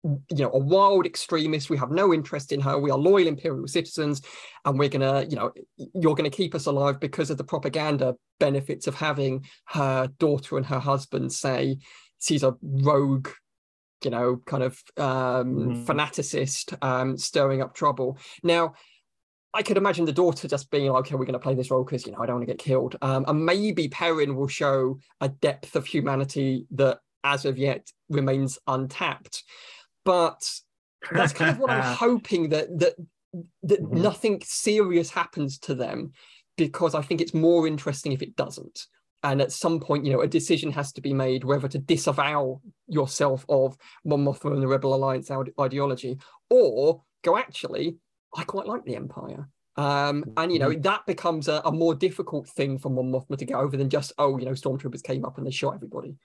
you 0.02 0.20
know 0.30 0.50
a 0.52 0.58
wild 0.58 1.04
extremist 1.04 1.68
we 1.68 1.76
have 1.76 1.90
no 1.90 2.14
interest 2.14 2.52
in 2.52 2.60
her 2.60 2.78
we 2.78 2.90
are 2.90 2.96
loyal 2.98 3.26
imperial 3.26 3.66
citizens 3.66 4.22
and 4.64 4.78
we're 4.78 4.88
gonna 4.88 5.26
you 5.28 5.36
know 5.36 5.52
you're 5.94 6.14
gonna 6.14 6.30
keep 6.30 6.54
us 6.54 6.66
alive 6.66 6.98
because 6.98 7.30
of 7.30 7.36
the 7.36 7.44
propaganda 7.44 8.14
benefits 8.38 8.86
of 8.86 8.94
having 8.94 9.44
her 9.66 10.08
daughter 10.18 10.56
and 10.56 10.64
her 10.64 10.78
husband 10.78 11.30
say 11.30 11.76
she's 12.18 12.42
a 12.42 12.54
rogue 12.62 13.28
you 14.02 14.10
know 14.10 14.36
kind 14.46 14.62
of 14.62 14.82
um 14.96 15.74
Mhm. 15.74 15.86
fanaticist 15.86 16.76
um 16.82 17.18
stirring 17.18 17.60
up 17.60 17.74
trouble 17.74 18.16
now 18.42 18.72
I 19.52 19.62
could 19.62 19.76
imagine 19.76 20.04
the 20.04 20.12
daughter 20.12 20.46
just 20.46 20.70
being 20.70 20.92
like, 20.92 21.06
okay, 21.06 21.16
we're 21.16 21.24
going 21.24 21.32
to 21.32 21.40
play 21.40 21.56
this 21.56 21.72
role 21.72 21.82
because, 21.82 22.06
you 22.06 22.12
know, 22.12 22.20
I 22.20 22.26
don't 22.26 22.36
want 22.36 22.46
to 22.46 22.54
get 22.54 22.60
killed. 22.62 22.94
Um, 23.02 23.24
and 23.26 23.44
maybe 23.44 23.88
Perrin 23.88 24.36
will 24.36 24.46
show 24.46 25.00
a 25.20 25.28
depth 25.28 25.74
of 25.74 25.86
humanity 25.86 26.66
that 26.70 27.00
as 27.24 27.44
of 27.44 27.58
yet 27.58 27.90
remains 28.08 28.60
untapped. 28.68 29.42
But 30.04 30.50
that's 31.10 31.32
kind 31.32 31.50
of 31.50 31.58
what 31.58 31.70
I'm 31.70 31.94
hoping 31.96 32.50
that 32.50 32.78
that 32.78 32.94
that 33.62 33.82
mm-hmm. 33.82 34.02
nothing 34.02 34.42
serious 34.44 35.10
happens 35.10 35.58
to 35.60 35.74
them 35.74 36.12
because 36.56 36.94
I 36.94 37.02
think 37.02 37.20
it's 37.20 37.34
more 37.34 37.66
interesting 37.66 38.12
if 38.12 38.22
it 38.22 38.36
doesn't. 38.36 38.86
And 39.22 39.42
at 39.42 39.52
some 39.52 39.80
point, 39.80 40.06
you 40.06 40.12
know, 40.12 40.22
a 40.22 40.26
decision 40.26 40.72
has 40.72 40.92
to 40.92 41.00
be 41.00 41.12
made 41.12 41.44
whether 41.44 41.68
to 41.68 41.78
disavow 41.78 42.60
yourself 42.86 43.44
of 43.48 43.76
Mon 44.04 44.24
Mothma 44.24 44.52
and 44.52 44.62
the 44.62 44.68
Rebel 44.68 44.94
Alliance 44.94 45.30
ideology, 45.60 46.18
or 46.48 47.02
go 47.22 47.36
actually, 47.36 47.96
I 48.34 48.44
quite 48.44 48.66
like 48.66 48.84
the 48.84 48.96
Empire. 48.96 49.48
Um, 49.76 50.24
and 50.36 50.52
you 50.52 50.58
know 50.58 50.70
mm-hmm. 50.70 50.82
that 50.82 51.06
becomes 51.06 51.48
a, 51.48 51.62
a, 51.64 51.72
more 51.72 51.94
difficult 51.94 52.48
thing 52.48 52.76
for 52.76 52.90
Mon 52.90 53.10
Mothma 53.10 53.38
to 53.38 53.44
get 53.44 53.56
over 53.56 53.76
than 53.76 53.88
just 53.88 54.12
oh 54.18 54.36
you 54.36 54.44
know 54.44 54.50
stormtroopers 54.50 55.02
came 55.02 55.24
up 55.24 55.38
and 55.38 55.46
they 55.46 55.52
shot 55.52 55.74
everybody. 55.74 56.16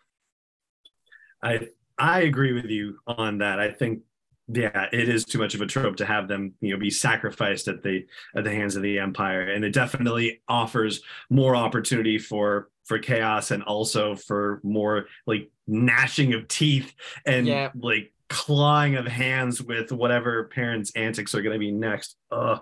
I 1.43 1.59
I 1.97 2.21
agree 2.21 2.53
with 2.53 2.65
you 2.65 2.99
on 3.07 3.39
that. 3.39 3.59
I 3.59 3.71
think 3.71 4.01
yeah, 4.47 4.87
it 4.91 5.09
is 5.09 5.25
too 5.25 5.39
much 5.39 5.55
of 5.55 5.61
a 5.61 5.65
trope 5.65 5.95
to 5.97 6.05
have 6.05 6.27
them, 6.27 6.53
you 6.61 6.71
know, 6.71 6.79
be 6.79 6.91
sacrificed 6.91 7.67
at 7.67 7.81
the 7.81 8.05
at 8.35 8.43
the 8.43 8.51
hands 8.51 8.75
of 8.75 8.83
the 8.83 8.99
empire, 8.99 9.41
and 9.41 9.65
it 9.65 9.73
definitely 9.73 10.41
offers 10.47 11.01
more 11.29 11.55
opportunity 11.55 12.19
for 12.19 12.69
for 12.83 12.99
chaos 12.99 13.49
and 13.49 13.63
also 13.63 14.15
for 14.15 14.59
more 14.63 15.07
like 15.25 15.49
gnashing 15.65 16.35
of 16.35 16.47
teeth 16.47 16.93
and 17.25 17.47
yeah. 17.47 17.71
like 17.75 18.13
clawing 18.29 18.95
of 18.95 19.07
hands 19.07 19.61
with 19.61 19.91
whatever 19.91 20.43
Perrin's 20.45 20.91
antics 20.91 21.33
are 21.33 21.41
going 21.41 21.53
to 21.53 21.59
be 21.59 21.71
next. 21.71 22.15
Oh, 22.29 22.59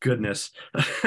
goodness! 0.00 0.50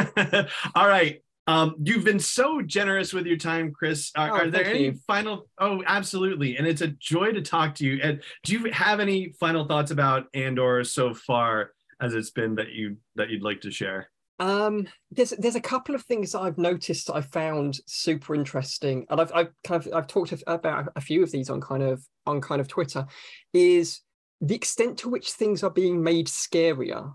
All 0.76 0.88
right, 0.88 1.22
um, 1.48 1.76
you've 1.84 2.06
been 2.06 2.20
so 2.20 2.62
generous 2.62 3.12
with 3.12 3.26
your 3.26 3.38
time, 3.38 3.72
Chris. 3.72 4.12
Are, 4.16 4.32
oh, 4.32 4.36
are 4.36 4.50
there 4.50 4.66
any 4.66 4.86
you. 4.86 5.00
final? 5.06 5.50
Oh, 5.60 5.84
absolutely, 5.86 6.58
and 6.58 6.66
it's 6.66 6.82
a 6.82 6.88
joy 6.88 7.34
to 7.34 7.42
talk 7.42 7.76
to 7.76 7.86
you. 7.86 8.00
And 8.02 8.22
do 8.44 8.54
you 8.54 8.72
have 8.72 9.00
any 9.00 9.34
final 9.40 9.66
thoughts 9.66 9.92
about 9.92 10.28
Andor 10.34 10.84
so 10.84 11.14
far 11.14 11.72
as 12.02 12.14
it's 12.14 12.32
been 12.32 12.56
that 12.56 12.72
you 12.72 12.98
that 13.16 13.30
you'd 13.30 13.44
like 13.44 13.62
to 13.62 13.72
share? 13.72 14.10
Um, 14.40 14.88
there's 15.12 15.32
there's 15.32 15.56
a 15.56 15.62
couple 15.62 15.96
of 15.96 16.04
things 16.04 16.34
I've 16.34 16.58
noticed 16.58 17.10
I 17.10 17.22
found 17.22 17.80
super 17.88 18.36
interesting, 18.36 19.06
and 19.10 19.20
I've 19.20 19.32
I've 19.34 19.52
kind 19.66 19.86
of 19.86 19.94
I've 19.94 20.08
talked 20.08 20.34
about 20.48 20.94
a 20.96 21.02
few 21.02 21.24
of 21.24 21.32
these 21.32 21.50
on 21.50 21.60
kind 21.60 21.84
of 21.84 22.04
on 22.26 22.40
kind 22.40 22.62
of 22.62 22.70
Twitter, 22.70 23.06
is 23.52 24.00
the 24.40 24.56
extent 24.56 24.98
to 25.00 25.10
which 25.10 25.32
things 25.32 25.62
are 25.62 25.70
being 25.70 26.02
made 26.02 26.28
scarier 26.28 27.14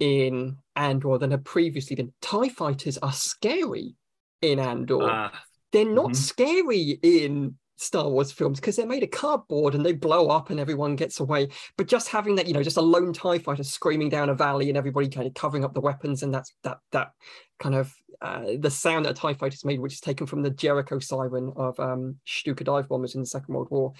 in 0.00 0.56
Andor 0.74 1.18
than 1.18 1.30
had 1.30 1.44
previously 1.44 1.94
been. 1.94 2.12
TIE 2.20 2.48
fighters 2.48 2.98
are 2.98 3.12
scary 3.12 3.94
in 4.42 4.58
Andor. 4.58 5.02
Uh, 5.02 5.30
they're 5.72 5.84
not 5.84 6.06
mm-hmm. 6.06 6.14
scary 6.14 6.98
in 7.02 7.54
Star 7.76 8.08
Wars 8.08 8.32
films 8.32 8.60
because 8.60 8.76
they're 8.76 8.86
made 8.86 9.02
of 9.02 9.10
cardboard 9.10 9.74
and 9.74 9.84
they 9.84 9.92
blow 9.92 10.28
up 10.28 10.50
and 10.50 10.60
everyone 10.60 10.96
gets 10.96 11.20
away. 11.20 11.48
But 11.76 11.86
just 11.86 12.08
having 12.08 12.34
that, 12.34 12.46
you 12.46 12.52
know, 12.52 12.62
just 12.62 12.76
a 12.76 12.82
lone 12.82 13.12
TIE 13.12 13.38
fighter 13.38 13.62
screaming 13.62 14.08
down 14.10 14.28
a 14.28 14.34
valley 14.34 14.68
and 14.68 14.76
everybody 14.76 15.08
kind 15.08 15.26
of 15.26 15.34
covering 15.34 15.64
up 15.64 15.72
the 15.74 15.80
weapons 15.80 16.22
and 16.22 16.32
that's 16.32 16.52
that 16.62 16.78
that 16.92 17.12
kind 17.58 17.74
of 17.74 17.94
uh, 18.20 18.44
the 18.58 18.70
sound 18.70 19.06
that 19.06 19.12
a 19.12 19.14
TIE 19.14 19.32
fighter's 19.32 19.64
made, 19.64 19.80
which 19.80 19.94
is 19.94 20.00
taken 20.00 20.26
from 20.26 20.42
the 20.42 20.50
Jericho 20.50 20.98
siren 20.98 21.52
of 21.56 21.78
um 21.80 22.16
Stuka 22.26 22.64
dive 22.64 22.88
bombers 22.88 23.14
in 23.14 23.20
the 23.22 23.26
Second 23.26 23.54
World 23.54 23.68
War. 23.70 23.92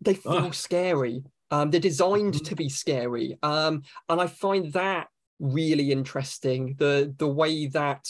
They 0.00 0.14
feel 0.14 0.32
uh. 0.32 0.50
scary. 0.52 1.24
Um, 1.50 1.70
they're 1.70 1.80
designed 1.80 2.34
mm-hmm. 2.34 2.44
to 2.44 2.56
be 2.56 2.68
scary. 2.68 3.38
Um, 3.42 3.82
and 4.08 4.20
I 4.20 4.26
find 4.26 4.72
that 4.72 5.08
really 5.38 5.92
interesting. 5.92 6.76
The 6.78 7.14
the 7.16 7.28
way 7.28 7.66
that 7.68 8.06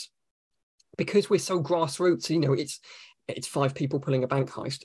because 0.97 1.29
we're 1.29 1.39
so 1.39 1.63
grassroots, 1.63 2.31
you 2.31 2.41
know, 2.41 2.53
it's 2.53 2.81
it's 3.29 3.47
five 3.47 3.75
people 3.75 4.01
pulling 4.01 4.25
a 4.25 4.29
bank 4.29 4.51
heist. 4.51 4.85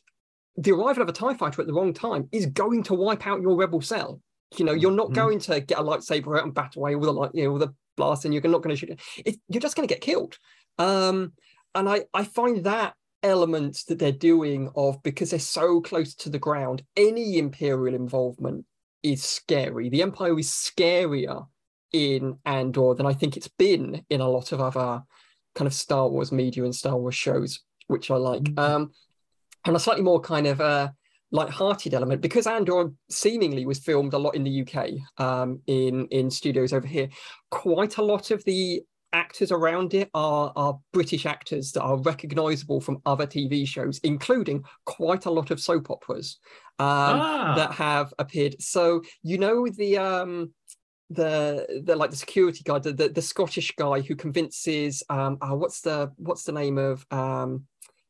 The 0.57 0.71
arrival 0.71 1.03
of 1.03 1.09
a 1.09 1.13
TIE 1.13 1.33
fighter 1.35 1.61
at 1.61 1.67
the 1.67 1.73
wrong 1.73 1.93
time 1.93 2.27
is 2.31 2.45
going 2.47 2.83
to 2.83 2.93
wipe 2.93 3.25
out 3.25 3.41
your 3.41 3.55
rebel 3.55 3.81
cell. 3.81 4.21
You 4.57 4.65
know, 4.65 4.73
you're 4.73 4.91
not 4.91 5.07
mm-hmm. 5.07 5.15
going 5.15 5.39
to 5.39 5.61
get 5.61 5.79
a 5.79 5.83
lightsaber 5.83 6.37
out 6.37 6.43
and 6.43 6.53
bat 6.53 6.75
away 6.75 6.95
with 6.95 7.07
a 7.07 7.13
light, 7.13 7.31
you 7.33 7.45
know, 7.45 7.53
with 7.53 7.63
a 7.63 7.73
blast, 7.95 8.25
and 8.25 8.33
you're 8.33 8.43
not 8.43 8.61
going 8.61 8.75
to 8.75 8.79
shoot 8.79 8.99
it. 9.25 9.39
You're 9.47 9.61
just 9.61 9.75
going 9.75 9.87
to 9.87 9.93
get 9.93 10.01
killed. 10.01 10.37
Um, 10.77 11.33
and 11.73 11.87
I 11.87 12.05
I 12.13 12.25
find 12.25 12.63
that 12.65 12.95
element 13.23 13.83
that 13.87 13.99
they're 13.99 14.11
doing 14.11 14.69
of 14.75 15.01
because 15.03 15.29
they're 15.29 15.39
so 15.39 15.81
close 15.81 16.15
to 16.15 16.29
the 16.29 16.39
ground, 16.39 16.83
any 16.95 17.37
imperial 17.37 17.95
involvement 17.95 18.65
is 19.03 19.23
scary. 19.23 19.89
The 19.89 20.01
empire 20.01 20.37
is 20.37 20.49
scarier 20.49 21.45
in 21.93 22.37
Andor 22.45 22.95
than 22.95 23.05
I 23.05 23.13
think 23.13 23.37
it's 23.37 23.47
been 23.47 24.05
in 24.09 24.21
a 24.21 24.29
lot 24.29 24.51
of 24.51 24.61
other 24.61 25.03
kind 25.55 25.67
of 25.67 25.73
Star 25.73 26.07
Wars 26.09 26.31
media 26.31 26.63
and 26.63 26.75
Star 26.75 26.97
Wars 26.97 27.15
shows, 27.15 27.61
which 27.87 28.09
I 28.11 28.15
like. 28.15 28.43
Mm-hmm. 28.43 28.59
Um, 28.59 28.91
and 29.65 29.75
a 29.75 29.79
slightly 29.79 30.03
more 30.03 30.19
kind 30.19 30.47
of 30.47 30.59
uh, 30.59 30.89
light-hearted 31.31 31.93
element 31.93 32.21
because 32.21 32.47
Andor 32.47 32.91
seemingly 33.09 33.65
was 33.65 33.79
filmed 33.79 34.13
a 34.13 34.17
lot 34.17 34.35
in 34.35 34.43
the 34.43 34.61
UK, 34.61 34.89
um, 35.17 35.61
in 35.67 36.07
in 36.07 36.29
studios 36.31 36.73
over 36.73 36.87
here. 36.87 37.09
Quite 37.49 37.97
a 37.97 38.03
lot 38.03 38.31
of 38.31 38.43
the 38.45 38.81
actors 39.13 39.51
around 39.51 39.93
it 39.93 40.09
are 40.13 40.51
are 40.55 40.79
British 40.93 41.25
actors 41.25 41.71
that 41.73 41.81
are 41.81 41.97
recognisable 42.01 42.81
from 42.81 43.01
other 43.05 43.27
TV 43.27 43.67
shows, 43.67 43.99
including 44.03 44.63
quite 44.85 45.25
a 45.25 45.31
lot 45.31 45.51
of 45.51 45.59
soap 45.59 45.89
operas 45.89 46.39
um, 46.79 46.87
ah. 46.87 47.53
that 47.55 47.71
have 47.73 48.13
appeared. 48.19 48.55
So 48.61 49.01
you 49.23 49.37
know 49.37 49.67
the 49.67 49.97
um, 49.97 50.53
the 51.13 51.81
the 51.85 51.95
like 51.95 52.09
the 52.09 52.15
security 52.15 52.63
guard, 52.63 52.83
the 52.83 52.93
the, 52.93 53.09
the 53.09 53.21
Scottish 53.21 53.73
guy 53.75 54.01
who 54.01 54.15
convinces 54.15 55.03
um 55.09 55.37
oh, 55.41 55.55
what's 55.55 55.81
the 55.81 56.11
what's 56.17 56.43
the 56.43 56.51
name 56.51 56.77
of 56.77 57.05
um 57.11 57.65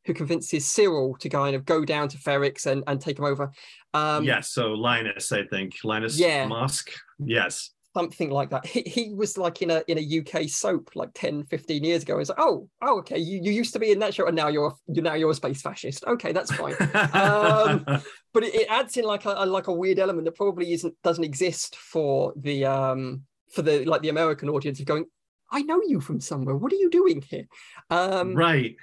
who 0.06 0.14
convinces 0.14 0.66
Syril 0.66 1.18
to 1.20 1.30
kind 1.30 1.56
of 1.56 1.66
go 1.66 1.86
down 1.86 2.08
to 2.10 2.18
Ferrix 2.18 2.66
and, 2.66 2.84
and 2.88 3.00
take 3.00 3.20
him 3.20 3.26
over. 3.26 3.52
Um, 3.94 4.24
yes, 4.24 4.50
so 4.50 4.70
Linus, 4.70 5.32
I 5.32 5.44
think 5.46 5.76
Linus 5.84 6.18
yeah. 6.18 6.48
Mosk. 6.48 6.90
Yes, 7.20 7.72
something 7.94 8.30
like 8.30 8.50
that. 8.52 8.66
He, 8.72 8.82
he 8.82 9.14
was 9.14 9.38
like 9.38 9.62
in 9.62 9.70
a 9.70 9.84
in 9.88 9.98
a 9.98 10.20
UK 10.20 10.48
soap 10.50 10.92
like 10.96 11.10
10, 11.14 11.44
15 11.44 11.84
years 11.84 12.04
ago. 12.04 12.18
He's 12.18 12.30
like, 12.30 12.40
oh, 12.40 12.70
oh, 12.82 13.00
okay, 13.00 13.18
you, 13.18 13.40
you 13.44 13.52
used 13.52 13.74
to 13.74 13.80
be 13.80 13.92
in 13.92 14.00
that 14.00 14.14
show, 14.14 14.28
and 14.28 14.36
now 14.36 14.48
you're 14.48 14.74
you 14.88 15.02
now 15.02 15.14
you're 15.16 15.32
a 15.32 15.36
space 15.36 15.62
fascist. 15.62 16.06
Okay, 16.06 16.32
that's 16.32 16.52
fine. 16.54 16.76
um, 17.14 17.86
but 18.34 18.44
it, 18.44 18.56
it, 18.56 18.68
adds 18.70 18.98
in 18.98 19.06
like 19.06 19.26
a, 19.26 19.36
a, 19.38 19.46
like 19.46 19.68
a 19.68 19.74
weird 19.74 20.00
element 20.00 20.26
that 20.26 20.36
probably 20.36 20.72
isn't 20.74 20.96
doesn't 21.04 21.24
exist 21.24 21.76
for 21.76 22.34
the 22.36 22.66
um 22.66 23.24
for 23.54 23.62
the 23.62 23.86
like 23.86 24.02
the 24.02 24.10
American 24.10 24.50
audience 24.50 24.80
of 24.80 24.86
going, 24.86 25.06
I 25.52 25.62
know 25.64 25.82
you 25.86 26.00
from 26.00 26.22
somewhere. 26.22 26.56
What 26.56 26.72
are 26.72 26.78
you 26.78 26.90
doing 26.90 27.22
here? 27.22 27.48
Um, 27.90 28.36
right. 28.36 28.76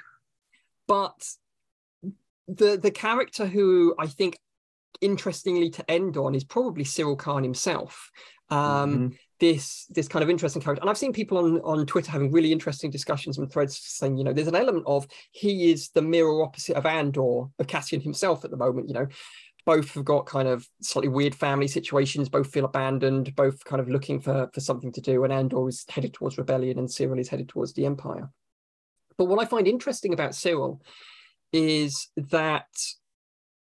But 0.87 1.27
the 2.47 2.77
the 2.77 2.91
character 2.91 3.47
who 3.47 3.95
I 3.99 4.07
think 4.07 4.39
interestingly 5.01 5.71
to 5.71 5.91
end 5.91 6.17
on 6.17 6.35
is 6.35 6.45
probably 6.45 6.85
Syril 6.85 7.17
Karn 7.17 7.45
himself 7.45 8.11
um, 8.51 8.93
mm-hmm. 8.93 9.07
this 9.41 9.87
this 9.91 10.09
kind 10.09 10.23
of 10.23 10.31
interesting 10.31 10.63
character. 10.63 10.81
And 10.81 10.91
I've 10.91 10.99
seen 10.99 11.13
people 11.13 11.39
on 11.39 11.61
on 11.61 11.87
Twitter 11.87 12.11
having 12.11 12.33
really 12.33 12.53
interesting 12.53 12.91
discussions 12.91 13.39
and 13.39 13.51
threads 13.51 13.79
saying, 13.79 14.17
you 14.17 14.25
know, 14.25 14.33
there's 14.33 14.49
an 14.49 14.57
element 14.57 14.85
of 14.87 15.07
he 15.33 15.71
is 15.71 15.91
the 15.91 16.03
mirror 16.03 16.43
opposite 16.43 16.77
of 16.77 16.87
Andor, 16.87 17.45
of 17.59 17.67
Cassian 17.67 18.01
himself 18.01 18.45
at 18.45 18.51
the 18.51 18.57
moment. 18.57 18.89
You 18.89 18.95
know, 18.95 19.07
both 19.67 19.93
have 19.95 20.05
got 20.05 20.27
kind 20.27 20.49
of 20.49 20.69
slightly 20.81 21.09
weird 21.09 21.35
family 21.35 21.69
situations. 21.69 22.29
Both 22.29 22.51
feel 22.51 22.65
abandoned. 22.65 23.35
Both 23.37 23.65
kind 23.65 23.81
of 23.81 23.89
looking 23.89 24.21
for 24.21 24.51
for 24.53 24.61
something 24.61 24.93
to 24.93 25.01
do. 25.01 25.25
And 25.25 25.33
Andor 25.33 25.69
is 25.69 25.85
headed 25.89 26.15
towards 26.15 26.39
rebellion, 26.39 26.79
and 26.79 26.89
Syril 26.89 27.21
is 27.21 27.29
headed 27.29 27.49
towards 27.49 27.75
the 27.75 27.87
Empire. 27.87 28.31
But 29.17 29.27
what 29.27 29.41
I 29.41 29.47
find 29.47 29.67
interesting 29.67 30.13
about 30.13 30.31
Syril 30.31 30.81
is 31.53 32.09
that 32.17 32.69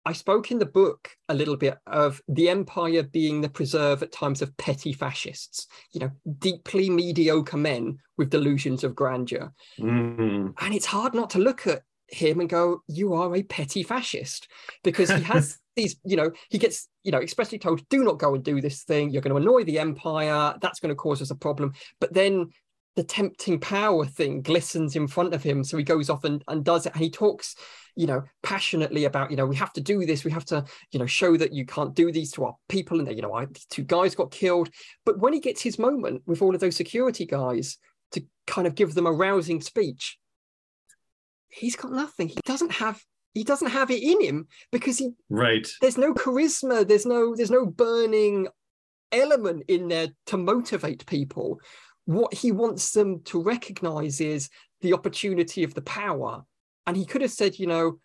I 0.07 0.13
spoke 0.13 0.51
in 0.51 0.59
the 0.59 0.67
book 0.67 1.11
a 1.29 1.35
little 1.35 1.57
bit 1.57 1.79
of 1.87 2.23
the 2.27 2.49
empire 2.49 3.03
being 3.03 3.41
the 3.41 3.51
preserve 3.51 4.03
at 4.03 4.13
times 4.13 4.41
of 4.41 4.57
petty 4.57 4.93
fascists, 4.93 5.67
you 5.93 6.01
know, 6.01 6.11
deeply 6.39 6.89
mediocre 6.89 7.59
men 7.59 7.99
with 8.17 8.31
delusions 8.31 8.83
of 8.83 8.95
grandeur. 8.95 9.53
Mm. 9.79 10.55
And 10.59 10.75
it's 10.75 10.87
hard 10.87 11.15
not 11.15 11.31
to 11.31 11.39
look 11.39 11.67
at 11.67 11.83
him 12.09 12.41
and 12.41 12.49
go, 12.49 12.83
You 12.89 13.15
are 13.15 13.35
a 13.37 13.43
petty 13.43 13.83
fascist, 13.83 14.49
because 14.83 15.11
he 15.11 15.23
has 15.23 15.59
these, 15.77 15.97
you 16.05 16.17
know, 16.17 16.31
he 16.49 16.59
gets, 16.59 16.89
you 17.05 17.13
know, 17.13 17.21
expressly 17.21 17.59
told, 17.59 17.87
Do 17.91 18.03
not 18.03 18.19
go 18.19 18.35
and 18.35 18.43
do 18.43 18.61
this 18.61 18.85
thing. 18.85 19.11
You're 19.11 19.23
going 19.23 19.35
to 19.35 19.43
annoy 19.43 19.65
the 19.65 19.79
empire. 19.79 20.55
That's 20.63 20.81
going 20.81 20.91
to 20.91 20.97
cause 20.97 21.21
us 21.21 21.31
a 21.31 21.37
problem. 21.37 21.75
But 22.01 22.15
then 22.15 22.51
the 22.97 23.05
tempting 23.05 23.61
power 23.61 24.05
thing 24.05 24.43
glistens 24.43 24.97
in 24.97 25.07
front 25.07 25.35
of 25.35 25.43
him. 25.43 25.63
So 25.65 25.77
he 25.77 25.85
goes 25.85 26.11
off 26.11 26.25
and, 26.25 26.43
and 26.49 26.65
does 26.65 26.87
it. 26.87 26.93
And 26.95 27.03
he 27.03 27.11
talks 27.11 27.55
you 27.97 28.07
know 28.07 28.23
passionately 28.43 29.05
about 29.05 29.31
you 29.31 29.37
know 29.37 29.47
we 29.47 29.57
have 29.57 29.73
to 29.73 29.81
do 29.81 30.07
this 30.07 30.25
we 30.25 30.31
have 30.31 30.45
to 30.45 30.65
you 30.93 30.99
know 30.99 31.07
show 31.07 31.37
that 31.37 31.53
you 31.53 31.65
can't 31.67 31.95
do 31.95 32.11
these 32.13 32.33
to 32.33 32.45
our 32.45 32.57
people 32.69 32.99
and 32.99 33.09
they 33.09 33.15
you 33.15 33.23
know 33.23 33.35
I, 33.35 33.47
these 33.47 33.67
two 33.67 33.83
guys 33.83 34.15
got 34.15 34.31
killed 34.31 34.71
but 35.05 35.19
when 35.19 35.33
he 35.33 35.41
gets 35.41 35.63
his 35.63 35.79
moment 35.79 36.23
with 36.27 36.43
all 36.43 36.55
of 36.55 36.61
those 36.61 36.77
security 36.77 37.27
guys 37.27 37.79
to 38.13 38.23
kind 38.47 38.67
of 38.67 38.75
give 38.75 38.95
them 38.95 39.07
a 39.07 39.13
rousing 39.13 39.61
speech 39.61 40.19
he's 41.49 41.77
got 41.77 41.93
nothing 41.93 42.29
he 42.29 42.41
doesn't 42.45 42.73
have 42.73 43.03
he 43.35 43.45
doesn't 43.45 43.71
have 43.71 43.91
it 43.91 44.03
in 44.03 44.23
him 44.23 44.49
because 44.73 44.99
he 44.99 45.11
right 45.29 45.69
there's 45.81 45.99
no 45.99 46.15
charisma 46.15 46.87
there's 46.87 47.07
no 47.07 47.35
there's 47.35 47.51
no 47.51 47.67
burning 47.67 48.49
element 49.13 49.65
in 49.69 49.89
there 49.89 50.09
to 50.27 50.37
motivate 50.37 51.05
people 51.07 51.59
what 52.11 52.35
he 52.35 52.51
wants 52.51 52.93
them 52.93 53.23
to 53.23 53.41
recognize 53.41 54.21
is 54.21 54.51
the 54.81 54.93
opportunity 54.93 55.63
of 55.63 55.75
the 55.75 55.83
power 55.83 56.45
and 56.87 56.97
he 56.97 57.05
could 57.05 57.23
have 57.23 57.31
said, 57.31 57.59
you 57.59 57.69
know, 57.69 58.01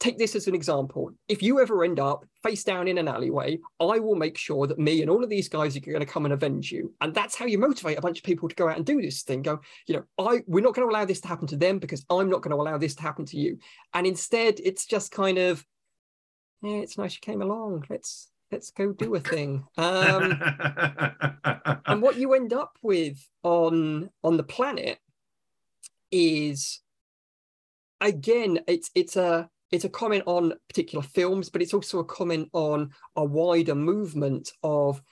take 0.00 0.18
this 0.18 0.34
as 0.34 0.48
an 0.48 0.56
example. 0.56 1.12
If 1.28 1.40
you 1.40 1.60
ever 1.60 1.84
end 1.84 2.00
up 2.00 2.24
face 2.42 2.64
down 2.64 2.88
in 2.88 2.98
an 2.98 3.06
alleyway, 3.06 3.60
I 3.78 4.00
will 4.00 4.16
make 4.16 4.36
sure 4.36 4.66
that 4.66 4.78
me 4.78 5.02
and 5.02 5.10
all 5.10 5.22
of 5.22 5.30
these 5.30 5.48
guys 5.48 5.76
are 5.76 5.80
going 5.80 6.00
to 6.00 6.06
come 6.06 6.24
and 6.24 6.34
avenge 6.34 6.72
you. 6.72 6.92
And 7.00 7.14
that's 7.14 7.36
how 7.36 7.46
you 7.46 7.58
motivate 7.58 7.96
a 7.96 8.02
bunch 8.02 8.18
of 8.18 8.24
people 8.24 8.48
to 8.48 8.56
go 8.56 8.68
out 8.68 8.76
and 8.76 8.84
do 8.84 9.00
this 9.00 9.22
thing. 9.22 9.42
Go, 9.42 9.60
you 9.86 9.94
know, 9.94 10.04
I 10.18 10.42
we're 10.48 10.64
not 10.64 10.74
going 10.74 10.88
to 10.88 10.92
allow 10.92 11.04
this 11.04 11.20
to 11.20 11.28
happen 11.28 11.46
to 11.46 11.56
them 11.56 11.78
because 11.78 12.04
I'm 12.10 12.28
not 12.28 12.42
going 12.42 12.56
to 12.56 12.60
allow 12.60 12.76
this 12.76 12.96
to 12.96 13.02
happen 13.02 13.24
to 13.26 13.36
you. 13.36 13.58
And 13.92 14.04
instead, 14.04 14.58
it's 14.64 14.84
just 14.84 15.12
kind 15.12 15.38
of, 15.38 15.64
yeah, 16.60 16.78
it's 16.78 16.98
nice 16.98 17.14
you 17.14 17.20
came 17.20 17.40
along. 17.40 17.84
Let's 17.88 18.30
let's 18.54 18.70
go 18.70 18.92
do 18.92 19.16
a 19.16 19.20
thing. 19.20 19.64
Um, 19.76 20.40
and 21.86 22.00
what 22.00 22.16
you 22.16 22.34
end 22.38 22.52
up 22.52 22.78
with 22.82 23.18
on 23.42 24.10
on 24.22 24.36
the 24.36 24.44
planet 24.44 24.98
is 26.12 26.80
again, 28.00 28.60
it's 28.68 28.90
it's 28.94 29.16
a 29.16 29.50
it's 29.72 29.84
a 29.84 29.88
comment 29.88 30.22
on 30.26 30.52
particular 30.68 31.02
films, 31.02 31.50
but 31.50 31.62
it's 31.62 31.74
also 31.74 31.98
a 31.98 32.04
comment 32.04 32.48
on 32.52 32.90
a 33.16 33.24
wider 33.24 33.74
movement 33.74 34.52
of, 34.62 35.02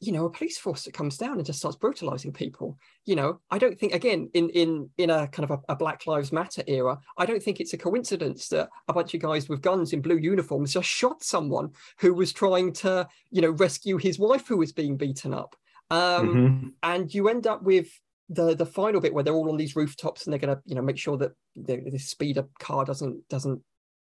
you 0.00 0.12
know, 0.12 0.26
a 0.26 0.30
police 0.30 0.58
force 0.58 0.84
that 0.84 0.94
comes 0.94 1.16
down 1.16 1.38
and 1.38 1.44
just 1.44 1.58
starts 1.58 1.76
brutalizing 1.76 2.32
people. 2.32 2.78
You 3.04 3.16
know, 3.16 3.40
I 3.50 3.58
don't 3.58 3.78
think 3.78 3.94
again 3.94 4.30
in 4.34 4.48
in 4.50 4.90
in 4.96 5.10
a 5.10 5.26
kind 5.28 5.50
of 5.50 5.58
a, 5.58 5.72
a 5.72 5.76
Black 5.76 6.06
Lives 6.06 6.32
Matter 6.32 6.62
era, 6.66 6.98
I 7.16 7.26
don't 7.26 7.42
think 7.42 7.60
it's 7.60 7.72
a 7.72 7.78
coincidence 7.78 8.48
that 8.48 8.68
a 8.86 8.92
bunch 8.92 9.14
of 9.14 9.20
guys 9.20 9.48
with 9.48 9.62
guns 9.62 9.92
in 9.92 10.00
blue 10.00 10.16
uniforms 10.18 10.72
just 10.72 10.88
shot 10.88 11.22
someone 11.22 11.70
who 11.98 12.14
was 12.14 12.32
trying 12.32 12.72
to, 12.74 13.08
you 13.30 13.42
know, 13.42 13.50
rescue 13.50 13.96
his 13.96 14.18
wife 14.18 14.46
who 14.46 14.56
was 14.56 14.72
being 14.72 14.96
beaten 14.96 15.34
up. 15.34 15.56
Um, 15.90 16.28
mm-hmm. 16.28 16.68
And 16.82 17.12
you 17.12 17.28
end 17.28 17.46
up 17.46 17.62
with 17.62 17.88
the 18.28 18.54
the 18.54 18.66
final 18.66 19.00
bit 19.00 19.14
where 19.14 19.24
they're 19.24 19.34
all 19.34 19.50
on 19.50 19.56
these 19.56 19.74
rooftops 19.74 20.24
and 20.24 20.32
they're 20.32 20.38
going 20.38 20.54
to 20.54 20.62
you 20.66 20.74
know 20.74 20.82
make 20.82 20.98
sure 20.98 21.16
that 21.16 21.32
the, 21.56 21.82
the 21.90 21.98
speeder 21.98 22.46
car 22.60 22.84
doesn't 22.84 23.26
doesn't 23.28 23.62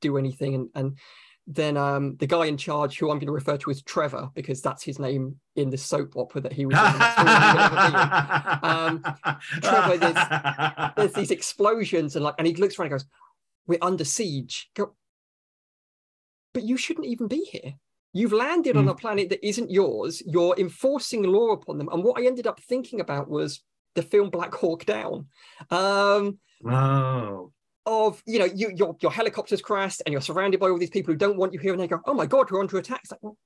do 0.01 0.16
anything 0.16 0.55
and 0.55 0.68
and 0.75 0.99
then 1.47 1.77
um, 1.77 2.17
the 2.17 2.27
guy 2.27 2.47
in 2.47 2.57
charge, 2.57 2.99
who 2.99 3.11
I'm 3.11 3.19
going 3.19 3.27
to 3.27 3.33
refer 3.33 3.57
to 3.57 3.71
as 3.71 3.81
Trevor 3.83 4.31
because 4.35 4.61
that's 4.61 4.83
his 4.83 4.99
name 4.99 5.37
in 5.55 5.71
the 5.71 5.79
soap 5.79 6.17
opera 6.17 6.41
that 6.41 6.53
he 6.53 6.67
was 6.67 6.75
in. 6.75 6.81
um, 8.69 9.01
Trevor, 9.63 9.97
there's, 9.97 10.93
there's, 10.97 11.13
these 11.13 11.31
explosions 11.31 12.17
and 12.17 12.25
like, 12.25 12.35
and 12.39 12.49
he 12.49 12.55
looks 12.55 12.79
around 12.79 12.87
and 12.87 13.01
goes, 13.01 13.07
"We're 13.69 13.79
under 13.81 14.05
siege." 14.05 14.71
Go, 14.75 14.95
but 16.53 16.65
you 16.65 16.77
shouldn't 16.77 17.07
even 17.07 17.29
be 17.29 17.45
here. 17.45 17.75
You've 18.13 18.33
landed 18.33 18.75
mm. 18.75 18.79
on 18.79 18.85
hmm. 18.85 18.91
a 18.91 18.95
planet 18.95 19.29
that 19.29 19.47
isn't 19.47 19.71
yours. 19.71 20.23
You're 20.27 20.57
enforcing 20.59 21.23
law 21.23 21.51
upon 21.51 21.79
them. 21.79 21.89
And 21.93 22.03
what 22.03 22.21
I 22.21 22.27
ended 22.27 22.47
up 22.47 22.61
thinking 22.61 23.01
about 23.01 23.29
was 23.29 23.61
the 23.95 24.03
film 24.03 24.31
Black 24.31 24.55
Hawk 24.55 24.85
Down. 24.85 25.27
Um, 25.71 26.39
oh 26.67 27.53
of 27.87 28.22
you 28.27 28.38
know 28.38 28.44
you 28.44 28.72
your 28.75 28.96
your 29.01 29.12
helicopter's 29.12 29.62
crashed 29.62 30.03
and 30.05 30.12
you're 30.12 30.20
surrounded 30.20 30.61
by 30.61 30.68
all 30.68 30.79
these 30.79 30.90
people 30.90 31.12
who 31.12 31.18
don't 31.18 31.37
want 31.37 31.53
you 31.53 31.59
here 31.59 31.72
and 31.72 31.81
they 31.81 31.87
go 31.87 32.01
oh 32.07 32.14
my 32.14 32.27
god 32.27 32.51
we're 32.51 32.61
under 32.61 32.79
attack. 32.79 33.01
It's 33.03 33.12
like 33.12 33.22
well, 33.22 33.37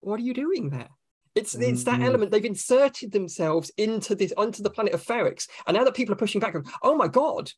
what 0.00 0.18
are 0.18 0.24
you 0.24 0.34
doing 0.34 0.70
there? 0.70 0.88
It's 1.34 1.54
mm-hmm. 1.54 1.72
it's 1.72 1.84
that 1.84 1.94
mm-hmm. 1.94 2.04
element. 2.04 2.30
They've 2.30 2.44
inserted 2.44 3.12
themselves 3.12 3.70
into 3.76 4.14
this 4.14 4.32
onto 4.36 4.62
the 4.62 4.70
planet 4.70 4.94
of 4.94 5.04
Ferrix 5.04 5.48
and 5.66 5.76
now 5.76 5.84
that 5.84 5.94
people 5.94 6.12
are 6.12 6.16
pushing 6.16 6.40
back 6.40 6.52
going, 6.52 6.66
oh 6.82 6.96
my 6.96 7.08
god 7.08 7.50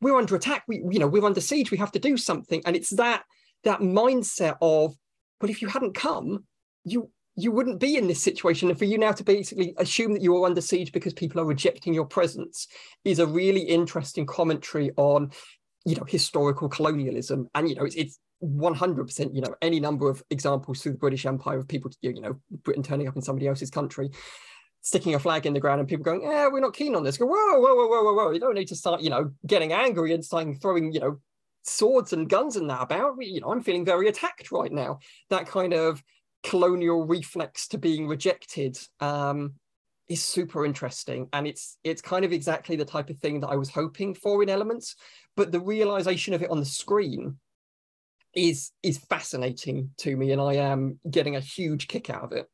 we're 0.00 0.16
under 0.16 0.36
attack. 0.36 0.64
We 0.68 0.82
you 0.90 0.98
know 0.98 1.06
we're 1.06 1.24
under 1.24 1.40
siege. 1.40 1.70
We 1.70 1.78
have 1.78 1.92
to 1.92 1.98
do 1.98 2.16
something. 2.16 2.62
And 2.66 2.76
it's 2.76 2.90
that 2.90 3.24
that 3.64 3.80
mindset 3.80 4.56
of 4.60 4.94
well 5.40 5.50
if 5.50 5.62
you 5.62 5.68
hadn't 5.68 5.94
come 5.94 6.44
you 6.84 7.10
you 7.36 7.52
wouldn't 7.52 7.78
be 7.78 7.96
in 7.96 8.06
this 8.06 8.22
situation. 8.22 8.70
And 8.70 8.78
for 8.78 8.86
you 8.86 8.96
now 8.96 9.12
to 9.12 9.22
basically 9.22 9.74
assume 9.76 10.14
that 10.14 10.22
you 10.22 10.34
are 10.36 10.46
under 10.46 10.60
siege 10.60 10.90
because 10.90 11.12
people 11.12 11.40
are 11.40 11.44
rejecting 11.44 11.92
your 11.92 12.06
presence 12.06 12.66
is 13.04 13.18
a 13.18 13.26
really 13.26 13.60
interesting 13.60 14.24
commentary 14.24 14.90
on, 14.96 15.30
you 15.84 15.96
know, 15.96 16.04
historical 16.04 16.68
colonialism. 16.68 17.48
And, 17.54 17.68
you 17.68 17.74
know, 17.74 17.84
it's, 17.84 17.94
it's 17.94 18.18
100%, 18.42 19.34
you 19.34 19.42
know, 19.42 19.54
any 19.60 19.80
number 19.80 20.08
of 20.08 20.22
examples 20.30 20.80
through 20.80 20.92
the 20.92 20.98
British 20.98 21.26
Empire 21.26 21.58
of 21.58 21.68
people, 21.68 21.90
you 22.00 22.20
know, 22.20 22.40
Britain 22.62 22.82
turning 22.82 23.06
up 23.06 23.16
in 23.16 23.22
somebody 23.22 23.48
else's 23.48 23.70
country, 23.70 24.10
sticking 24.80 25.14
a 25.14 25.18
flag 25.18 25.44
in 25.44 25.52
the 25.52 25.60
ground 25.60 25.80
and 25.80 25.88
people 25.88 26.04
going, 26.04 26.22
yeah, 26.22 26.48
we're 26.48 26.60
not 26.60 26.74
keen 26.74 26.94
on 26.94 27.02
this. 27.02 27.18
Go, 27.18 27.26
whoa, 27.26 27.60
whoa, 27.60 27.74
whoa, 27.74 27.86
whoa, 27.86 28.02
whoa, 28.02 28.14
whoa. 28.14 28.30
You 28.30 28.40
don't 28.40 28.54
need 28.54 28.68
to 28.68 28.76
start, 28.76 29.02
you 29.02 29.10
know, 29.10 29.30
getting 29.46 29.74
angry 29.74 30.14
and 30.14 30.24
starting 30.24 30.58
throwing, 30.58 30.92
you 30.92 31.00
know, 31.00 31.20
swords 31.64 32.12
and 32.12 32.30
guns 32.30 32.56
and 32.56 32.70
that 32.70 32.82
about. 32.82 33.16
You 33.18 33.40
know, 33.40 33.52
I'm 33.52 33.62
feeling 33.62 33.84
very 33.84 34.08
attacked 34.08 34.50
right 34.52 34.72
now. 34.72 35.00
That 35.28 35.46
kind 35.46 35.74
of 35.74 36.02
colonial 36.46 37.04
reflex 37.04 37.66
to 37.66 37.76
being 37.76 38.06
rejected 38.06 38.78
um, 39.00 39.54
is 40.08 40.22
super 40.22 40.64
interesting 40.64 41.28
and 41.32 41.44
it's 41.44 41.76
it's 41.82 42.00
kind 42.00 42.24
of 42.24 42.32
exactly 42.32 42.76
the 42.76 42.84
type 42.84 43.10
of 43.10 43.18
thing 43.18 43.40
that 43.40 43.48
I 43.48 43.56
was 43.56 43.68
hoping 43.68 44.14
for 44.14 44.44
in 44.44 44.48
Elements 44.48 44.94
but 45.34 45.50
the 45.50 45.58
realization 45.58 46.34
of 46.34 46.42
it 46.42 46.50
on 46.50 46.60
the 46.60 46.64
screen 46.64 47.38
is 48.32 48.70
is 48.84 48.98
fascinating 48.98 49.90
to 49.98 50.16
me 50.16 50.30
and 50.30 50.40
I 50.40 50.54
am 50.54 51.00
getting 51.10 51.34
a 51.34 51.40
huge 51.40 51.88
kick 51.88 52.10
out 52.10 52.22
of 52.22 52.32
it 52.32 52.46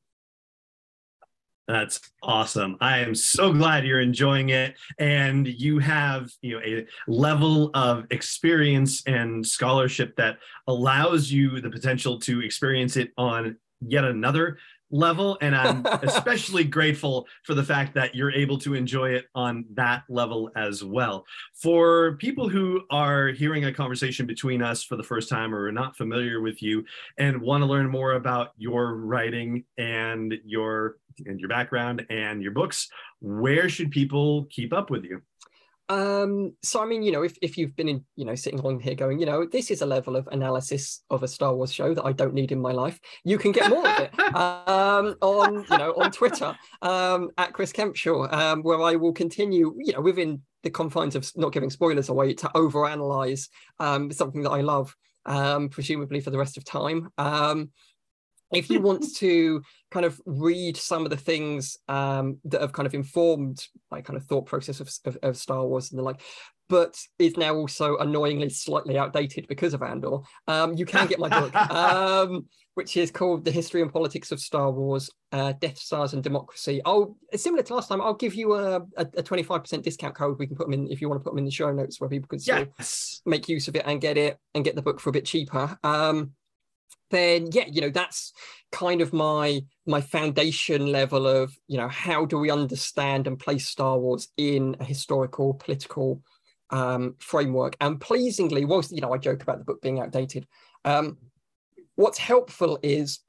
that's 1.69 2.01
awesome. 2.25 2.77
I 2.81 2.99
am 2.99 3.15
so 3.15 3.53
glad 3.53 3.87
you're 3.87 4.01
enjoying 4.01 4.49
it 4.49 4.75
and 4.99 5.47
you 5.47 5.79
have, 5.79 6.29
you 6.43 6.59
know, 6.59 6.67
a 6.67 6.87
level 7.07 7.71
of 7.73 8.05
experience 8.11 9.03
and 9.07 9.47
scholarship 9.47 10.17
that 10.17 10.39
allows 10.67 11.31
you 11.31 11.61
the 11.61 11.71
potential 11.71 12.19
to 12.21 12.41
experience 12.41 12.97
it 12.97 13.13
on 13.17 13.57
yet 13.87 14.05
another 14.05 14.59
level. 14.93 15.39
And 15.41 15.57
i'm 15.57 15.85
especially 16.03 16.65
grateful 16.65 17.27
for 17.45 17.55
the 17.55 17.65
fact 17.65 17.95
that 17.95 18.15
you're 18.15 18.31
able 18.31 18.59
to 18.59 18.75
enjoy 18.75 19.11
it 19.11 19.27
on 19.35 19.65
that 19.75 20.05
level 20.09 20.51
as 20.55 20.85
well. 20.85 21.25
For 21.55 22.17
people 22.17 22.49
who 22.49 22.83
are 22.91 23.29
hearing 23.29 23.65
a 23.65 23.73
conversation 23.73 24.27
between 24.27 24.63
us 24.63 24.83
for 24.85 24.97
the 24.97 25.03
first 25.03 25.29
time 25.29 25.55
or 25.55 25.67
are 25.67 25.73
not 25.73 25.97
familiar 25.97 26.41
with 26.41 26.63
you 26.63 26.85
and 27.19 27.41
want 27.41 27.63
to 27.63 27.67
learn 27.67 27.89
more 27.89 28.13
about 28.13 28.51
your 28.59 28.95
writing 28.97 29.65
and 29.79 30.35
your 30.45 30.99
and 31.27 31.41
your 31.41 31.49
background 31.49 32.07
and 32.09 32.43
your 32.43 32.53
books 32.53 32.89
where 33.21 33.69
should 33.69 33.91
people 33.91 34.47
keep 34.51 34.73
up 34.73 34.91
with 34.91 35.05
you 35.05 35.21
um, 35.89 36.55
so 36.63 36.83
I 36.83 36.87
mean, 36.87 37.03
you 37.03 37.13
know, 37.13 37.23
if, 37.23 37.37
if 37.43 37.59
you've 37.59 37.77
been 37.77 37.89
in, 37.89 38.05
you 38.17 38.25
know, 38.25 38.35
sitting 38.35 38.61
along 38.61 38.81
here 38.81 38.95
going, 38.95 39.19
you 39.19 39.27
know, 39.27 39.47
this 39.47 39.71
is 39.71 39.83
a 39.83 39.87
level 39.87 40.17
of 40.17 40.29
analysis 40.31 41.03
of 41.11 41.23
a 41.23 41.29
Star 41.29 41.55
Wars 41.55 41.73
show 41.73 41.95
that 41.95 42.05
I 42.05 42.13
don't 42.13 42.35
need 42.35 42.53
in 42.53 42.61
my 42.61 42.73
life, 42.73 42.99
you 43.25 43.39
can 43.39 43.53
get 43.53 43.69
more 43.69 43.87
of 43.87 43.99
it 43.99 44.19
um, 44.35 45.17
on, 45.21 45.67
you 45.71 45.79
know, 45.79 45.93
on 45.97 46.11
Twitter 46.11 46.57
um, 46.83 47.31
at 47.37 47.53
Chris 47.53 47.73
Kempshall, 47.73 48.33
um, 48.33 48.63
where 48.63 48.81
I 48.81 48.95
will 48.97 49.13
continue, 49.13 49.77
you 49.79 49.93
know, 49.93 50.01
within 50.01 50.43
the 50.63 50.71
confines 50.71 51.17
of 51.17 51.31
not 51.37 51.53
giving 51.53 51.71
spoilers 51.71 52.09
away 52.09 52.35
to 52.35 52.49
overanalyze 52.55 53.49
um, 53.81 54.11
something 54.13 54.43
that 54.43 54.51
I 54.51 54.61
love, 54.61 54.95
um, 55.27 55.69
presumably 55.69 56.21
for 56.21 56.31
the 56.31 56.39
rest 56.39 56.57
of 56.57 56.65
time. 56.65 57.11
Um, 57.19 57.71
if 58.53 58.71
you 58.71 58.81
want 58.81 59.05
to 59.17 59.63
kind 59.91 60.07
of 60.07 60.21
read 60.27 60.77
some 60.77 61.05
of 61.05 61.11
the 61.11 61.17
things 61.17 61.77
um, 61.89 62.39
that 62.45 62.61
have 62.61 62.73
kind 62.73 62.87
of 62.87 62.95
informed 62.95 63.67
my 63.91 64.01
kind 64.01 64.17
of 64.17 64.25
thought 64.25 64.47
process 64.47 64.81
of, 64.81 64.91
of, 65.05 65.19
of, 65.23 65.37
Star 65.37 65.67
Wars 65.67 65.91
and 65.91 65.99
the 65.99 66.03
like, 66.03 66.21
but 66.69 66.99
is 67.19 67.37
now 67.37 67.55
also 67.55 67.99
annoyingly 67.99 68.49
slightly 68.49 68.97
outdated 68.97 69.47
because 69.49 69.75
of 69.75 69.83
Andor, 69.83 70.19
um, 70.49 70.75
you 70.75 70.87
can 70.87 71.07
get 71.07 71.19
my 71.19 71.29
book, 71.29 71.55
um, 71.71 72.47
which 72.75 72.97
is 72.97 73.11
called 73.11 73.45
The 73.45 73.51
History 73.51 73.83
and 73.83 73.93
Politics 73.93 74.33
of 74.33 74.41
Star 74.41 74.71
Wars, 74.71 75.11
uh, 75.33 75.53
Death 75.53 75.77
Stars 75.77 76.15
and 76.15 76.23
Democracy. 76.23 76.81
I'll, 76.87 77.17
similar 77.35 77.63
to 77.65 77.75
last 77.75 77.89
time, 77.89 78.01
I'll 78.01 78.15
give 78.15 78.35
you 78.35 78.55
a, 78.55 78.77
a, 78.97 79.03
a 79.03 79.23
25% 79.23 79.83
discount 79.83 80.15
code. 80.15 80.39
We 80.39 80.47
can 80.47 80.57
put 80.57 80.67
them 80.67 80.73
in 80.73 80.91
if 80.91 81.03
you 81.03 81.11
want 81.11 81.21
to 81.21 81.25
put 81.25 81.33
them 81.33 81.39
in 81.39 81.45
the 81.45 81.51
show 81.51 81.71
notes 81.71 82.01
where 82.01 82.09
people 82.09 82.29
can 82.29 82.41
yes. 82.43 83.21
make 83.27 83.51
use 83.51 83.69
of 83.69 83.77
it 83.77 83.83
and 83.85 84.01
get 84.01 84.17
it 84.17 84.39
and 84.55 84.65
get 84.65 84.75
the 84.75 84.83
book 84.83 84.99
for 84.99 85.11
a 85.11 85.13
bit 85.13 85.27
cheaper. 85.27 85.77
Um, 85.85 86.33
then 87.11 87.49
yeah 87.53 87.67
you 87.71 87.81
know 87.81 87.91
that's 87.91 88.33
kind 88.71 89.01
of 89.01 89.13
my 89.13 89.61
my 89.87 90.01
foundation 90.01 90.87
level 90.87 91.27
of 91.27 91.55
you 91.69 91.77
know 91.77 91.89
how 91.89 92.25
do 92.25 92.39
we 92.39 92.51
understand 92.51 93.27
and 93.27 93.39
place 93.39 93.67
star 93.67 93.99
wars 93.99 94.29
in 94.37 94.77
a 94.81 94.85
historical 94.85 95.55
political 95.55 96.23
um, 96.71 97.17
framework? 97.19 97.77
And 97.83 98.01
pleasingly 98.01 98.65
whilst 98.65 98.93
you 98.93 99.01
know 99.01 99.13
i 99.13 99.19
joke 99.19 99.43
about 99.43 99.59
the 99.59 99.65
book 99.65 99.83
being 99.83 100.01
outdated 100.01 100.47
um, 100.85 101.19
what's 101.95 102.19
helpful 102.19 102.79
is 102.83 103.21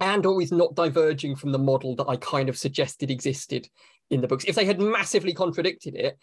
and 0.00 0.26
always 0.26 0.52
not 0.52 0.74
diverging 0.74 1.36
from 1.36 1.52
the 1.52 1.58
model 1.58 1.96
that 1.96 2.08
i 2.08 2.16
kind 2.16 2.48
of 2.48 2.56
suggested 2.56 3.10
existed 3.10 3.68
in 4.10 4.20
the 4.20 4.28
books. 4.28 4.44
If 4.46 4.54
they 4.54 4.66
had 4.66 4.80
massively 4.80 5.32
contradicted 5.32 5.94
it 5.94 6.18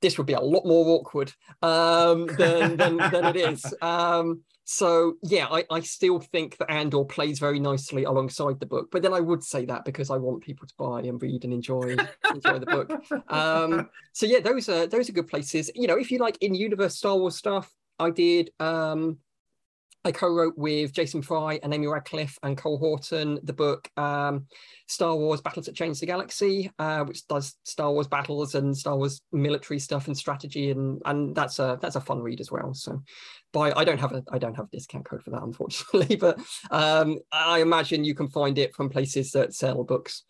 this 0.00 0.16
would 0.18 0.26
be 0.26 0.32
a 0.32 0.40
lot 0.40 0.64
more 0.64 0.86
awkward 0.88 1.32
um, 1.62 2.26
than, 2.38 2.76
than, 2.76 2.96
than 2.96 3.24
it 3.24 3.36
is. 3.36 3.74
Um, 3.82 4.42
so 4.72 5.16
yeah, 5.24 5.48
I, 5.50 5.64
I 5.68 5.80
still 5.80 6.20
think 6.20 6.56
that 6.58 6.70
Andor 6.70 7.04
plays 7.04 7.40
very 7.40 7.58
nicely 7.58 8.04
alongside 8.04 8.60
the 8.60 8.66
book, 8.66 8.88
but 8.92 9.02
then 9.02 9.12
I 9.12 9.18
would 9.18 9.42
say 9.42 9.64
that 9.64 9.84
because 9.84 10.10
I 10.10 10.16
want 10.16 10.44
people 10.44 10.64
to 10.68 10.74
buy 10.78 11.00
and 11.00 11.20
read 11.20 11.42
and 11.42 11.52
enjoy 11.52 11.96
enjoy 12.32 12.60
the 12.60 12.66
book. 12.66 13.04
Um, 13.26 13.90
so 14.12 14.26
yeah, 14.26 14.38
those 14.38 14.68
are 14.68 14.86
those 14.86 15.08
are 15.08 15.12
good 15.12 15.26
places. 15.26 15.72
You 15.74 15.88
know, 15.88 15.98
if 15.98 16.12
you 16.12 16.18
like 16.18 16.38
in 16.40 16.54
universe 16.54 16.94
Star 16.96 17.16
Wars 17.16 17.34
stuff, 17.34 17.68
I 17.98 18.10
did 18.10 18.52
um, 18.60 19.18
I 20.04 20.12
co-wrote 20.12 20.56
with 20.56 20.92
Jason 20.92 21.20
Fry 21.20 21.60
and 21.62 21.74
Amy 21.74 21.86
Ratcliffe 21.86 22.38
and 22.42 22.56
Cole 22.56 22.78
Horton 22.78 23.38
the 23.42 23.52
book 23.52 23.90
um, 23.98 24.46
Star 24.86 25.14
Wars 25.14 25.42
Battles 25.42 25.66
That 25.66 25.74
Changed 25.74 26.00
the 26.00 26.06
Galaxy, 26.06 26.70
uh, 26.78 27.04
which 27.04 27.26
does 27.26 27.54
Star 27.64 27.92
Wars 27.92 28.08
battles 28.08 28.54
and 28.54 28.76
Star 28.76 28.96
Wars 28.96 29.20
military 29.30 29.78
stuff 29.78 30.06
and 30.06 30.16
strategy, 30.16 30.70
and 30.70 31.02
and 31.04 31.34
that's 31.34 31.58
a 31.58 31.78
that's 31.82 31.96
a 31.96 32.00
fun 32.00 32.20
read 32.20 32.40
as 32.40 32.50
well. 32.50 32.72
So, 32.72 33.02
by 33.52 33.72
I 33.72 33.84
don't 33.84 34.00
have 34.00 34.12
a 34.12 34.24
I 34.32 34.38
don't 34.38 34.56
have 34.56 34.66
a 34.66 34.76
discount 34.76 35.04
code 35.04 35.22
for 35.22 35.30
that 35.30 35.42
unfortunately, 35.42 36.16
but 36.20 36.40
um, 36.70 37.18
I 37.30 37.60
imagine 37.60 38.04
you 38.04 38.14
can 38.14 38.28
find 38.28 38.58
it 38.58 38.74
from 38.74 38.88
places 38.88 39.32
that 39.32 39.54
sell 39.54 39.84
books. 39.84 40.24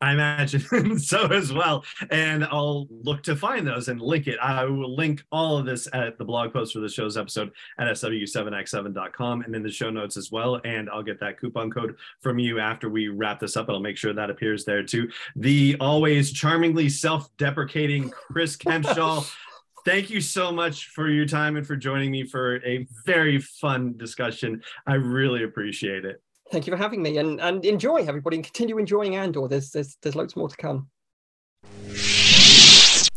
I 0.00 0.12
imagine 0.12 0.98
so 0.98 1.26
as 1.26 1.52
well. 1.52 1.84
And 2.10 2.44
I'll 2.44 2.86
look 2.90 3.22
to 3.24 3.34
find 3.34 3.66
those 3.66 3.88
and 3.88 4.00
link 4.00 4.26
it. 4.26 4.38
I 4.40 4.64
will 4.64 4.94
link 4.94 5.24
all 5.32 5.58
of 5.58 5.66
this 5.66 5.88
at 5.92 6.18
the 6.18 6.24
blog 6.24 6.52
post 6.52 6.72
for 6.72 6.80
the 6.80 6.88
show's 6.88 7.16
episode 7.16 7.50
at 7.78 7.88
sw7x7.com 7.88 9.42
and 9.42 9.54
in 9.54 9.62
the 9.62 9.70
show 9.70 9.90
notes 9.90 10.16
as 10.16 10.30
well. 10.30 10.60
And 10.64 10.88
I'll 10.90 11.02
get 11.02 11.18
that 11.20 11.40
coupon 11.40 11.70
code 11.70 11.96
from 12.20 12.38
you 12.38 12.60
after 12.60 12.88
we 12.88 13.08
wrap 13.08 13.40
this 13.40 13.56
up. 13.56 13.68
I'll 13.68 13.80
make 13.80 13.96
sure 13.96 14.12
that 14.12 14.30
appears 14.30 14.64
there 14.64 14.84
too. 14.84 15.08
The 15.34 15.76
always 15.80 16.32
charmingly 16.32 16.88
self 16.88 17.28
deprecating 17.36 18.10
Chris 18.10 18.56
Kempshall. 18.56 19.28
Thank 19.84 20.10
you 20.10 20.20
so 20.20 20.52
much 20.52 20.88
for 20.88 21.08
your 21.08 21.24
time 21.24 21.56
and 21.56 21.66
for 21.66 21.74
joining 21.74 22.10
me 22.10 22.24
for 22.24 22.56
a 22.64 22.86
very 23.06 23.38
fun 23.38 23.96
discussion. 23.96 24.62
I 24.86 24.94
really 24.94 25.44
appreciate 25.44 26.04
it. 26.04 26.20
Thank 26.50 26.66
you 26.66 26.72
for 26.72 26.76
having 26.76 27.02
me, 27.02 27.18
and 27.18 27.40
and 27.40 27.64
enjoy 27.64 27.96
everybody, 27.96 28.36
and 28.36 28.44
continue 28.44 28.78
enjoying 28.78 29.16
Andor. 29.16 29.48
There's 29.48 29.70
there's 29.70 29.96
there's 30.02 30.16
loads 30.16 30.36
more 30.36 30.48
to 30.48 30.56
come. 30.56 30.88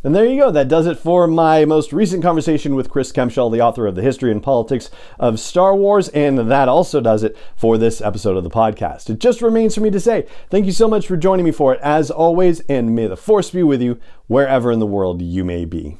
And 0.04 0.16
there 0.16 0.26
you 0.26 0.42
go. 0.42 0.50
That 0.50 0.68
does 0.68 0.88
it 0.88 0.98
for 0.98 1.28
my 1.28 1.64
most 1.64 1.94
recent 1.94 2.24
conversation 2.24 2.74
with 2.74 2.90
Chris 2.90 3.12
Kempshall, 3.12 3.52
the 3.52 3.62
author 3.62 3.86
of 3.86 3.94
The 3.94 4.02
History 4.02 4.32
and 4.32 4.42
Politics 4.42 4.90
of 5.20 5.40
Star 5.40 5.76
Wars. 5.76 6.10
And 6.10 6.40
that 6.52 6.68
also 6.68 7.02
does 7.02 7.22
it 7.22 7.38
for 7.56 7.78
this 7.78 8.02
episode 8.02 8.36
of 8.36 8.44
the 8.44 8.50
podcast. 8.50 9.12
It 9.12 9.20
just 9.20 9.44
remains 9.44 9.76
for 9.76 9.82
me 9.82 9.92
to 9.92 10.00
say 10.00 10.26
thank 10.50 10.66
you 10.66 10.72
so 10.72 10.88
much 10.88 11.06
for 11.06 11.18
joining 11.18 11.46
me 11.46 11.52
for 11.52 11.76
it, 11.76 11.80
as 11.84 12.10
always, 12.10 12.62
and 12.62 12.96
may 12.96 13.06
the 13.06 13.16
Force 13.16 13.52
be 13.52 13.62
with 13.62 13.80
you 13.80 14.00
wherever 14.26 14.72
in 14.72 14.80
the 14.80 14.88
world 14.88 15.22
you 15.22 15.46
may 15.46 15.66
be. 15.66 16.00